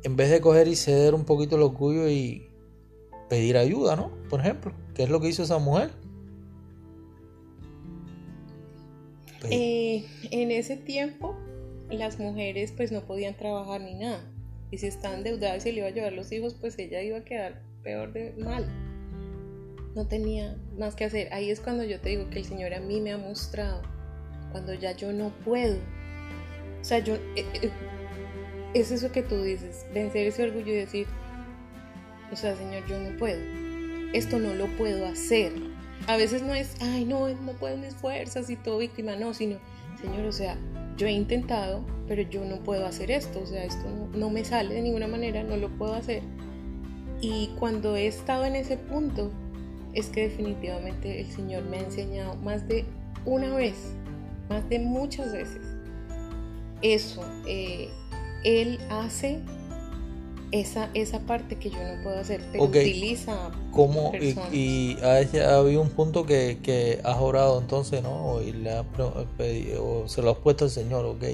En 0.03 0.15
vez 0.15 0.29
de 0.29 0.43
coger 0.43 0.69
y 0.69 0.77
ceder 0.77 1.15
un 1.15 1.25
poquito 1.25 1.57
el 1.57 1.63
orgullo 1.63 2.07
y 2.07 2.50
pedir 3.31 3.57
ayuda, 3.57 3.97
¿no? 3.97 4.11
Por 4.29 4.41
ejemplo, 4.41 4.75
¿qué 4.95 5.05
es 5.05 5.09
lo 5.09 5.21
que 5.21 5.29
hizo 5.29 5.45
esa 5.45 5.59
mujer? 5.59 5.93
Eh, 9.51 10.05
en 10.31 10.51
ese 10.51 10.77
tiempo 10.77 11.35
las 11.89 12.19
mujeres 12.19 12.73
pues 12.77 12.93
no 12.93 13.07
podían 13.07 13.35
trabajar 13.35 13.81
ni 13.81 13.95
nada. 13.95 14.21
Y 14.71 14.79
si 14.79 14.87
estaban 14.87 15.19
endeudadas 15.19 15.59
y 15.59 15.61
se 15.61 15.73
le 15.73 15.79
iba 15.79 15.89
a 15.89 15.91
llevar 15.91 16.13
los 16.13 16.31
hijos, 16.31 16.55
pues 16.55 16.79
ella 16.79 17.01
iba 17.03 17.19
a 17.19 17.25
quedar 17.25 17.63
peor 17.83 18.13
de 18.13 18.35
mal. 18.37 18.67
No 19.95 20.07
tenía 20.07 20.57
más 20.79 20.95
que 20.95 21.05
hacer. 21.05 21.33
Ahí 21.33 21.51
es 21.51 21.61
cuando 21.61 21.85
yo 21.85 22.01
te 22.01 22.11
digo 22.11 22.29
que 22.31 22.39
el 22.41 22.45
Señor 22.45 22.75
a 22.75 22.81
mí 22.81 23.01
me 23.01 23.13
ha 23.13 23.19
mostrado. 23.19 23.83
Cuando 24.53 24.75
ya 24.75 24.93
yo 24.93 25.13
no 25.13 25.31
puedo. 25.45 25.79
O 26.81 26.85
sea, 26.85 26.99
yo... 26.99 27.15
Eh, 27.15 27.45
eh, 27.63 27.71
es 28.75 28.93
eso 28.93 29.11
que 29.11 29.23
tú 29.23 29.43
dices. 29.43 29.87
Vencer 29.93 30.29
ese 30.29 30.45
orgullo 30.45 30.73
y 30.73 30.77
decir, 30.77 31.07
o 32.33 32.37
sea, 32.37 32.57
Señor, 32.57 32.87
yo 32.87 32.99
no 32.99 33.17
puedo. 33.17 33.41
Esto 34.13 34.39
no 34.39 34.55
lo 34.55 34.67
puedo 34.77 35.07
hacer 35.07 35.53
a 36.07 36.17
veces 36.17 36.43
no 36.43 36.55
es, 36.55 36.77
ay, 36.81 37.05
no, 37.05 37.29
no 37.29 37.53
puedo 37.53 37.77
mis 37.77 37.95
fuerzas 37.95 38.51
y 38.51 38.57
todo 38.57 38.79
víctima, 38.79 39.17
no, 39.17 39.35
sino, 39.35 39.59
Señor, 40.01 40.27
o 40.27 40.33
sea, 40.33 40.57
yo 40.97 41.07
he 41.07 41.13
intentado, 41.13 41.85
pero 42.09 42.23
yo 42.23 42.45
no 42.45 42.57
puedo 42.61 42.87
hacer 42.87 43.11
esto, 43.11 43.41
o 43.41 43.47
sea, 43.47 43.65
esto 43.65 43.85
no, 44.15 44.31
me 44.31 44.45
sale 44.45 44.75
de 44.75 44.83
ninguna 44.83 45.07
manera, 45.07 45.43
no 45.43 45.57
lo 45.57 45.69
puedo 45.69 45.95
hacer. 45.95 46.23
Y 47.21 47.51
cuando 47.59 47.97
he 47.97 48.07
estado 48.07 48.45
en 48.45 48.57
ese 48.57 48.77
punto, 48.77 49.31
es 49.93 50.09
que 50.09 50.23
definitivamente 50.23 51.21
el 51.21 51.27
Señor 51.31 51.65
me 51.65 51.79
ha 51.79 51.81
enseñado 51.83 52.35
más 52.37 52.67
de 52.67 52.85
una 53.27 53.55
vez, 53.55 53.77
más 54.49 54.69
de 54.69 54.79
muchas 54.79 55.33
veces, 55.33 55.63
eso. 56.81 57.23
Eh, 57.47 57.91
él 58.43 58.79
hace 58.89 59.41
esa, 60.53 60.91
esa 60.95 61.21
parte 61.21 61.57
que 61.57 61.71
yo 61.71 61.79
no 61.79 62.03
puedo 62.03 62.19
hacer, 62.19 62.41
pero 62.51 62.65
utiliza. 62.65 63.51
¿Cómo? 63.71 64.13
Y, 64.53 64.97
ha, 65.03 65.57
habido 65.57 65.81
un 65.81 65.91
punto 65.91 66.27
que, 66.27 66.59
que 66.63 67.01
has 67.05 67.19
orado 67.19 67.61
entonces, 67.61 68.03
¿no? 68.03 68.43
Y 68.43 68.53
le 68.53 68.71
has 68.71 68.87
pedido, 69.37 70.09
se 70.09 70.23
lo 70.23 70.31
has 70.31 70.39
puesto 70.39 70.65
al 70.65 70.71
Señor, 70.71 71.05
ok. 71.05 71.25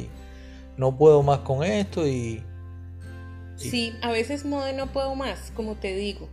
No 0.76 0.96
puedo 0.96 1.22
más 1.22 1.40
con 1.40 1.64
esto 1.64 2.06
y. 2.06 2.42
Sí, 3.56 3.94
a 4.02 4.12
veces 4.12 4.44
no 4.44 4.62
de 4.62 4.74
no 4.74 4.92
puedo 4.92 5.14
más, 5.14 5.50
como 5.52 5.76
te 5.76 5.96
digo. 5.96 6.28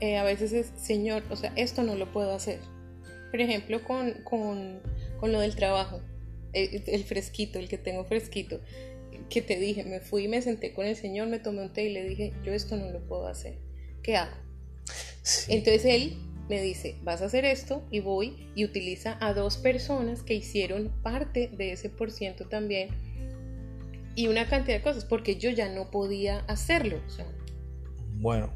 Eh, 0.00 0.18
a 0.18 0.24
veces 0.24 0.52
es, 0.52 0.70
Señor, 0.76 1.22
o 1.30 1.36
sea, 1.36 1.52
esto 1.56 1.82
no 1.82 1.94
lo 1.94 2.12
puedo 2.12 2.34
hacer. 2.34 2.60
Por 3.30 3.40
ejemplo, 3.40 3.82
con, 3.82 4.12
con, 4.24 4.80
con 5.18 5.32
lo 5.32 5.40
del 5.40 5.56
trabajo, 5.56 6.00
el, 6.52 6.82
el 6.86 7.04
fresquito, 7.04 7.58
el 7.58 7.68
que 7.68 7.78
tengo 7.78 8.04
fresquito 8.04 8.60
que 9.28 9.42
te 9.42 9.58
dije, 9.58 9.84
me 9.84 10.00
fui 10.00 10.28
me 10.28 10.42
senté 10.42 10.72
con 10.72 10.86
el 10.86 10.96
Señor, 10.96 11.28
me 11.28 11.38
tomé 11.38 11.62
un 11.62 11.72
té 11.72 11.84
y 11.84 11.92
le 11.92 12.04
dije, 12.04 12.32
yo 12.44 12.52
esto 12.52 12.76
no 12.76 12.90
lo 12.90 13.06
puedo 13.06 13.26
hacer, 13.26 13.58
¿qué 14.02 14.16
hago? 14.16 14.36
Entonces 15.48 15.84
él 15.84 16.16
me 16.48 16.62
dice, 16.62 16.96
vas 17.02 17.22
a 17.22 17.26
hacer 17.26 17.44
esto 17.44 17.82
y 17.90 18.00
voy 18.00 18.48
y 18.54 18.64
utiliza 18.64 19.16
a 19.20 19.34
dos 19.34 19.56
personas 19.56 20.22
que 20.22 20.34
hicieron 20.34 20.92
parte 21.02 21.48
de 21.48 21.72
ese 21.72 21.90
por 21.90 22.12
ciento 22.12 22.46
también 22.46 22.90
y 24.16 24.28
una 24.28 24.48
cantidad 24.48 24.78
de 24.78 24.82
cosas, 24.82 25.04
porque 25.04 25.36
yo 25.36 25.50
ya 25.50 25.68
no 25.68 25.90
podía 25.90 26.38
hacerlo. 26.48 26.98
Bueno, 28.14 28.50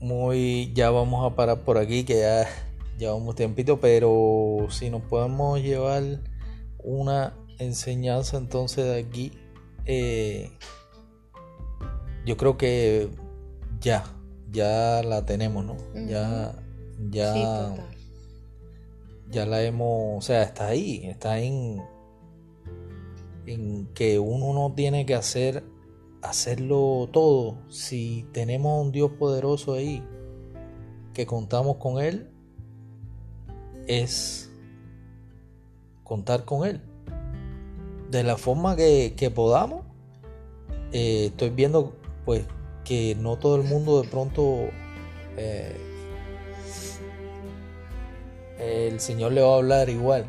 muy, 0.00 0.72
ya 0.74 0.90
vamos 0.90 1.30
a 1.30 1.36
parar 1.36 1.62
por 1.62 1.76
aquí, 1.76 2.04
que 2.04 2.20
ya 2.20 2.48
llevamos 2.98 3.36
tiempito, 3.36 3.80
pero 3.80 4.66
si 4.70 4.88
nos 4.88 5.02
podemos 5.02 5.60
llevar 5.60 6.02
una 6.78 7.36
enseñanza 7.58 8.38
entonces 8.38 8.86
de 8.86 8.98
aquí. 8.98 9.32
Eh, 9.86 10.50
yo 12.24 12.36
creo 12.36 12.56
que 12.56 13.10
ya, 13.80 14.04
ya 14.50 15.02
la 15.02 15.24
tenemos, 15.24 15.64
¿no? 15.64 15.76
Ya, 16.06 16.54
ya, 17.10 17.74
ya 19.30 19.46
la 19.46 19.62
hemos, 19.62 20.18
o 20.18 20.20
sea, 20.22 20.42
está 20.42 20.68
ahí, 20.68 21.02
está 21.04 21.38
en, 21.38 21.82
en 23.46 23.86
que 23.94 24.18
uno 24.18 24.54
no 24.54 24.74
tiene 24.74 25.04
que 25.04 25.14
hacer, 25.14 25.64
hacerlo 26.22 27.08
todo. 27.12 27.58
Si 27.68 28.26
tenemos 28.32 28.84
un 28.84 28.92
Dios 28.92 29.12
poderoso 29.18 29.74
ahí, 29.74 30.02
que 31.12 31.26
contamos 31.26 31.76
con 31.76 32.00
Él, 32.00 32.30
es 33.86 34.50
contar 36.02 36.44
con 36.44 36.66
Él. 36.66 36.80
De 38.14 38.22
la 38.22 38.36
forma 38.36 38.76
que, 38.76 39.32
podamos. 39.34 39.82
Eh, 40.92 41.26
estoy 41.32 41.50
viendo 41.50 41.96
pues 42.24 42.44
que 42.84 43.16
no 43.16 43.38
todo 43.38 43.56
el 43.56 43.64
mundo 43.64 44.00
de 44.00 44.08
pronto 44.08 44.68
eh, 45.36 45.74
el 48.60 49.00
Señor 49.00 49.32
le 49.32 49.40
va 49.40 49.54
a 49.54 49.56
hablar 49.56 49.88
igual. 49.90 50.26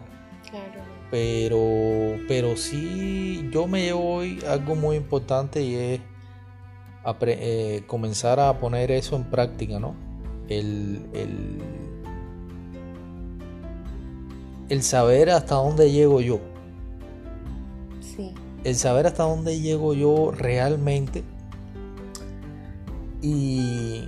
Pero, 1.12 2.17
pero 2.28 2.58
sí, 2.58 3.48
yo 3.52 3.67
me 3.67 3.84
llevo 3.84 4.15
hoy 4.15 4.39
algo 4.50 4.74
muy 4.74 4.95
importante 4.95 5.62
y 5.62 5.76
es 5.76 6.02
eh, 7.21 7.84
comenzar 7.86 8.39
a 8.39 8.58
poner 8.58 8.89
eso 8.89 9.15
en 9.15 9.26
práctica, 9.26 9.78
¿no? 9.78 9.93
El, 10.50 11.06
el, 11.13 11.60
el 14.69 14.82
saber 14.82 15.30
hasta 15.30 15.54
dónde 15.54 15.91
llego 15.91 16.19
yo. 16.19 16.39
El 18.63 18.75
saber 18.75 19.08
hasta 19.08 19.23
dónde 19.23 19.60
llego 19.60 19.93
yo 19.93 20.32
realmente. 20.32 21.23
Y, 23.21 24.08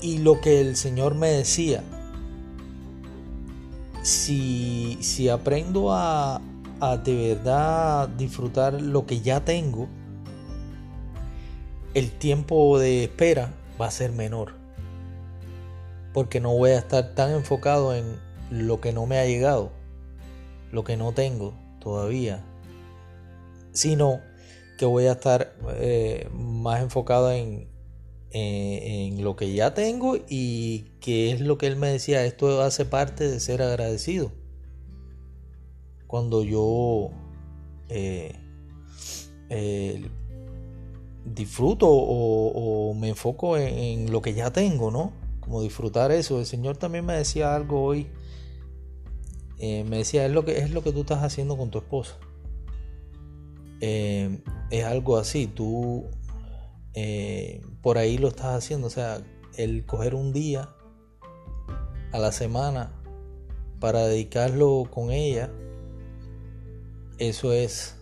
y 0.00 0.18
lo 0.18 0.40
que 0.40 0.60
el 0.60 0.76
Señor 0.76 1.14
me 1.14 1.28
decía. 1.28 1.82
Si, 4.02 4.98
si 5.00 5.28
aprendo 5.28 5.92
a, 5.92 6.40
a 6.80 6.96
de 6.96 7.34
verdad 7.34 8.08
disfrutar 8.08 8.80
lo 8.80 9.06
que 9.06 9.20
ya 9.20 9.44
tengo, 9.44 9.88
el 11.92 12.10
tiempo 12.10 12.78
de 12.78 13.04
espera 13.04 13.52
va 13.80 13.86
a 13.86 13.90
ser 13.90 14.12
menor. 14.12 14.54
Porque 16.14 16.40
no 16.40 16.56
voy 16.56 16.70
a 16.70 16.78
estar 16.78 17.14
tan 17.14 17.30
enfocado 17.30 17.94
en 17.94 18.18
lo 18.50 18.80
que 18.80 18.92
no 18.92 19.06
me 19.06 19.18
ha 19.18 19.26
llegado, 19.26 19.70
lo 20.72 20.82
que 20.82 20.96
no 20.96 21.12
tengo 21.12 21.54
todavía, 21.80 22.44
sino 23.72 24.20
que 24.78 24.86
voy 24.86 25.06
a 25.06 25.12
estar 25.12 25.54
eh, 25.74 26.28
más 26.32 26.80
enfocado 26.80 27.32
en, 27.32 27.68
en, 28.30 29.22
lo 29.22 29.36
que 29.36 29.52
ya 29.52 29.74
tengo 29.74 30.16
y 30.28 30.92
que 31.00 31.32
es 31.32 31.40
lo 31.40 31.58
que 31.58 31.66
él 31.66 31.76
me 31.76 31.88
decía, 31.88 32.24
esto 32.24 32.62
hace 32.62 32.84
parte 32.84 33.28
de 33.28 33.40
ser 33.40 33.60
agradecido. 33.60 34.32
Cuando 36.06 36.42
yo 36.42 37.10
eh, 37.88 38.32
eh, 39.50 40.08
disfruto 41.24 41.86
o, 41.90 42.94
me 42.94 43.10
enfoco 43.10 43.56
en, 43.56 43.78
en, 43.78 44.12
lo 44.12 44.22
que 44.22 44.34
ya 44.34 44.50
tengo, 44.50 44.90
¿no? 44.90 45.12
Como 45.40 45.62
disfrutar 45.62 46.10
eso. 46.10 46.38
El 46.38 46.46
Señor 46.46 46.76
también 46.76 47.04
me 47.04 47.14
decía 47.14 47.54
algo 47.54 47.82
hoy 47.82 48.08
eh, 49.62 49.84
me 49.84 49.98
decía, 49.98 50.24
es 50.24 50.32
lo, 50.32 50.46
que, 50.46 50.56
es 50.56 50.70
lo 50.70 50.82
que 50.82 50.90
tú 50.90 51.00
estás 51.00 51.22
haciendo 51.22 51.58
con 51.58 51.70
tu 51.70 51.78
esposa. 51.78 52.16
Eh, 53.82 54.40
es 54.70 54.84
algo 54.84 55.18
así, 55.18 55.46
tú 55.46 56.06
eh, 56.94 57.60
por 57.82 57.98
ahí 57.98 58.16
lo 58.16 58.28
estás 58.28 58.56
haciendo, 58.56 58.86
o 58.86 58.90
sea, 58.90 59.22
el 59.58 59.84
coger 59.84 60.14
un 60.14 60.32
día 60.32 60.74
a 62.10 62.18
la 62.18 62.32
semana 62.32 62.90
para 63.80 64.06
dedicarlo 64.06 64.88
con 64.90 65.10
ella, 65.10 65.52
eso 67.18 67.52
es, 67.52 67.96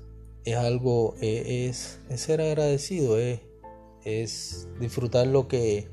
es 0.44 0.54
algo, 0.54 1.16
es, 1.20 1.98
ser 2.14 2.40
agradecido, 2.40 3.18
es, 3.18 3.40
es 4.04 4.68
disfrutar 4.78 5.26
lo 5.26 5.48
que, 5.48 5.88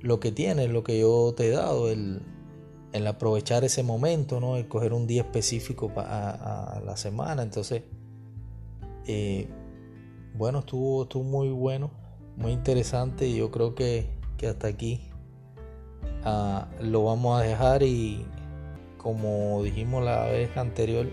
lo 0.00 0.18
que 0.18 0.32
tienes, 0.32 0.68
lo 0.70 0.82
que 0.82 0.98
yo 0.98 1.32
te 1.36 1.46
he 1.46 1.50
dado, 1.50 1.90
el, 1.90 2.22
el 2.92 3.06
aprovechar 3.06 3.64
ese 3.64 3.82
momento, 3.82 4.40
¿no? 4.40 4.56
El 4.56 4.68
coger 4.68 4.92
un 4.92 5.06
día 5.06 5.22
específico 5.22 5.92
a, 5.96 6.80
la 6.84 6.96
semana. 6.96 7.42
Entonces, 7.42 7.82
eh, 9.06 9.48
bueno, 10.34 10.60
estuvo, 10.60 11.02
estuvo 11.02 11.24
muy 11.24 11.48
bueno, 11.48 11.90
muy 12.36 12.52
interesante. 12.52 13.26
Y 13.26 13.36
yo 13.36 13.50
creo 13.50 13.74
que, 13.74 14.08
hasta 14.46 14.68
aquí 14.68 15.10
ah, 16.24 16.68
lo 16.80 17.04
vamos 17.04 17.40
a 17.40 17.44
dejar. 17.44 17.82
Y 17.82 18.24
como 18.98 19.62
dijimos 19.62 20.04
la 20.04 20.24
vez 20.24 20.56
anterior, 20.56 21.06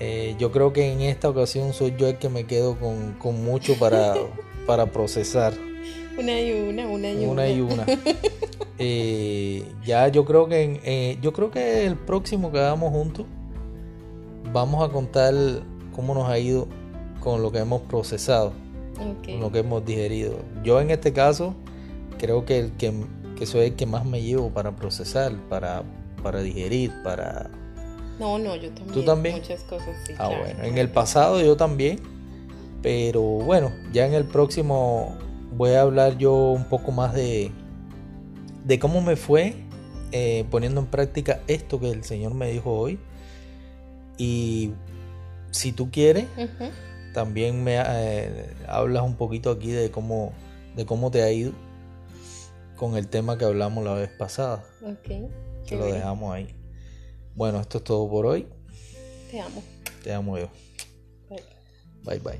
eh, 0.00 0.34
yo 0.38 0.50
creo 0.50 0.72
que 0.72 0.92
en 0.92 1.02
esta 1.02 1.28
ocasión 1.28 1.72
soy 1.72 1.94
yo 1.96 2.08
el 2.08 2.18
que 2.18 2.28
me 2.28 2.46
quedo 2.46 2.78
con, 2.78 3.44
mucho 3.44 3.78
para, 3.78 4.14
para 4.66 4.86
procesar. 4.86 5.52
Una 6.18 6.40
y 6.40 6.52
una, 6.52 6.86
una 6.86 7.10
y 7.10 7.16
una. 7.16 7.30
Una 7.32 7.48
y 7.48 7.60
una. 7.60 7.86
Eh, 8.78 9.64
ya 9.84 10.08
yo 10.08 10.24
creo 10.24 10.48
que 10.48 10.80
eh, 10.84 11.18
yo 11.22 11.32
creo 11.32 11.50
que 11.50 11.86
el 11.86 11.96
próximo 11.96 12.50
que 12.50 12.58
hagamos 12.58 12.90
juntos 12.90 13.24
vamos 14.52 14.88
a 14.88 14.92
contar 14.92 15.32
cómo 15.94 16.14
nos 16.14 16.28
ha 16.28 16.38
ido 16.38 16.66
con 17.20 17.40
lo 17.40 17.52
que 17.52 17.58
hemos 17.58 17.82
procesado, 17.82 18.52
con 18.96 19.40
lo 19.40 19.52
que 19.52 19.60
hemos 19.60 19.84
digerido. 19.84 20.38
Yo 20.64 20.80
en 20.80 20.90
este 20.90 21.12
caso 21.12 21.54
creo 22.18 22.44
que 22.44 22.58
el 22.58 22.72
que, 22.72 22.92
que 23.36 23.46
soy 23.46 23.66
el 23.66 23.76
que 23.76 23.86
más 23.86 24.04
me 24.04 24.22
llevo 24.22 24.50
para 24.50 24.74
procesar, 24.74 25.32
para, 25.48 25.84
para 26.22 26.40
digerir, 26.40 26.92
para 27.04 27.50
no, 28.18 28.38
no, 28.38 28.54
yo 28.54 28.70
también. 28.70 28.94
¿Tú 28.94 29.04
también? 29.04 29.36
Muchas 29.36 29.64
cosas, 29.64 29.96
sí. 30.06 30.14
Ah, 30.18 30.28
bueno. 30.28 30.62
En 30.62 30.78
el 30.78 30.88
pasado 30.88 31.40
yo 31.40 31.56
también. 31.56 31.98
Pero 32.82 33.22
bueno, 33.22 33.72
ya 33.92 34.06
en 34.06 34.12
el 34.12 34.24
próximo 34.24 35.16
voy 35.56 35.70
a 35.70 35.80
hablar 35.80 36.18
yo 36.18 36.50
un 36.50 36.64
poco 36.64 36.92
más 36.92 37.14
de, 37.14 37.50
de 38.64 38.78
cómo 38.78 39.00
me 39.00 39.16
fue 39.16 39.54
eh, 40.12 40.44
poniendo 40.50 40.80
en 40.80 40.86
práctica 40.86 41.40
esto 41.46 41.78
que 41.80 41.90
el 41.90 42.04
Señor 42.04 42.34
me 42.34 42.50
dijo 42.50 42.72
hoy. 42.72 42.98
Y 44.16 44.72
si 45.50 45.72
tú 45.72 45.90
quieres, 45.90 46.26
también 47.12 47.62
me 47.62 47.76
eh, 47.78 48.54
hablas 48.66 49.02
un 49.02 49.16
poquito 49.16 49.50
aquí 49.50 49.70
de 49.70 49.90
cómo, 49.90 50.32
de 50.76 50.86
cómo 50.86 51.10
te 51.10 51.22
ha 51.22 51.30
ido 51.32 51.52
con 52.76 52.96
el 52.96 53.08
tema 53.08 53.38
que 53.38 53.44
hablamos 53.44 53.84
la 53.84 53.94
vez 53.94 54.10
pasada. 54.10 54.64
Ok. 54.82 55.30
Que 55.66 55.76
lo 55.76 55.86
dejamos 55.86 56.34
ahí. 56.34 56.54
Bueno, 57.34 57.60
esto 57.60 57.78
es 57.78 57.84
todo 57.84 58.08
por 58.08 58.26
hoy. 58.26 58.46
Te 59.30 59.40
amo. 59.40 59.62
Te 60.02 60.12
amo 60.12 60.38
yo. 60.38 60.48
Bye 62.04 62.18
bye. 62.20 62.38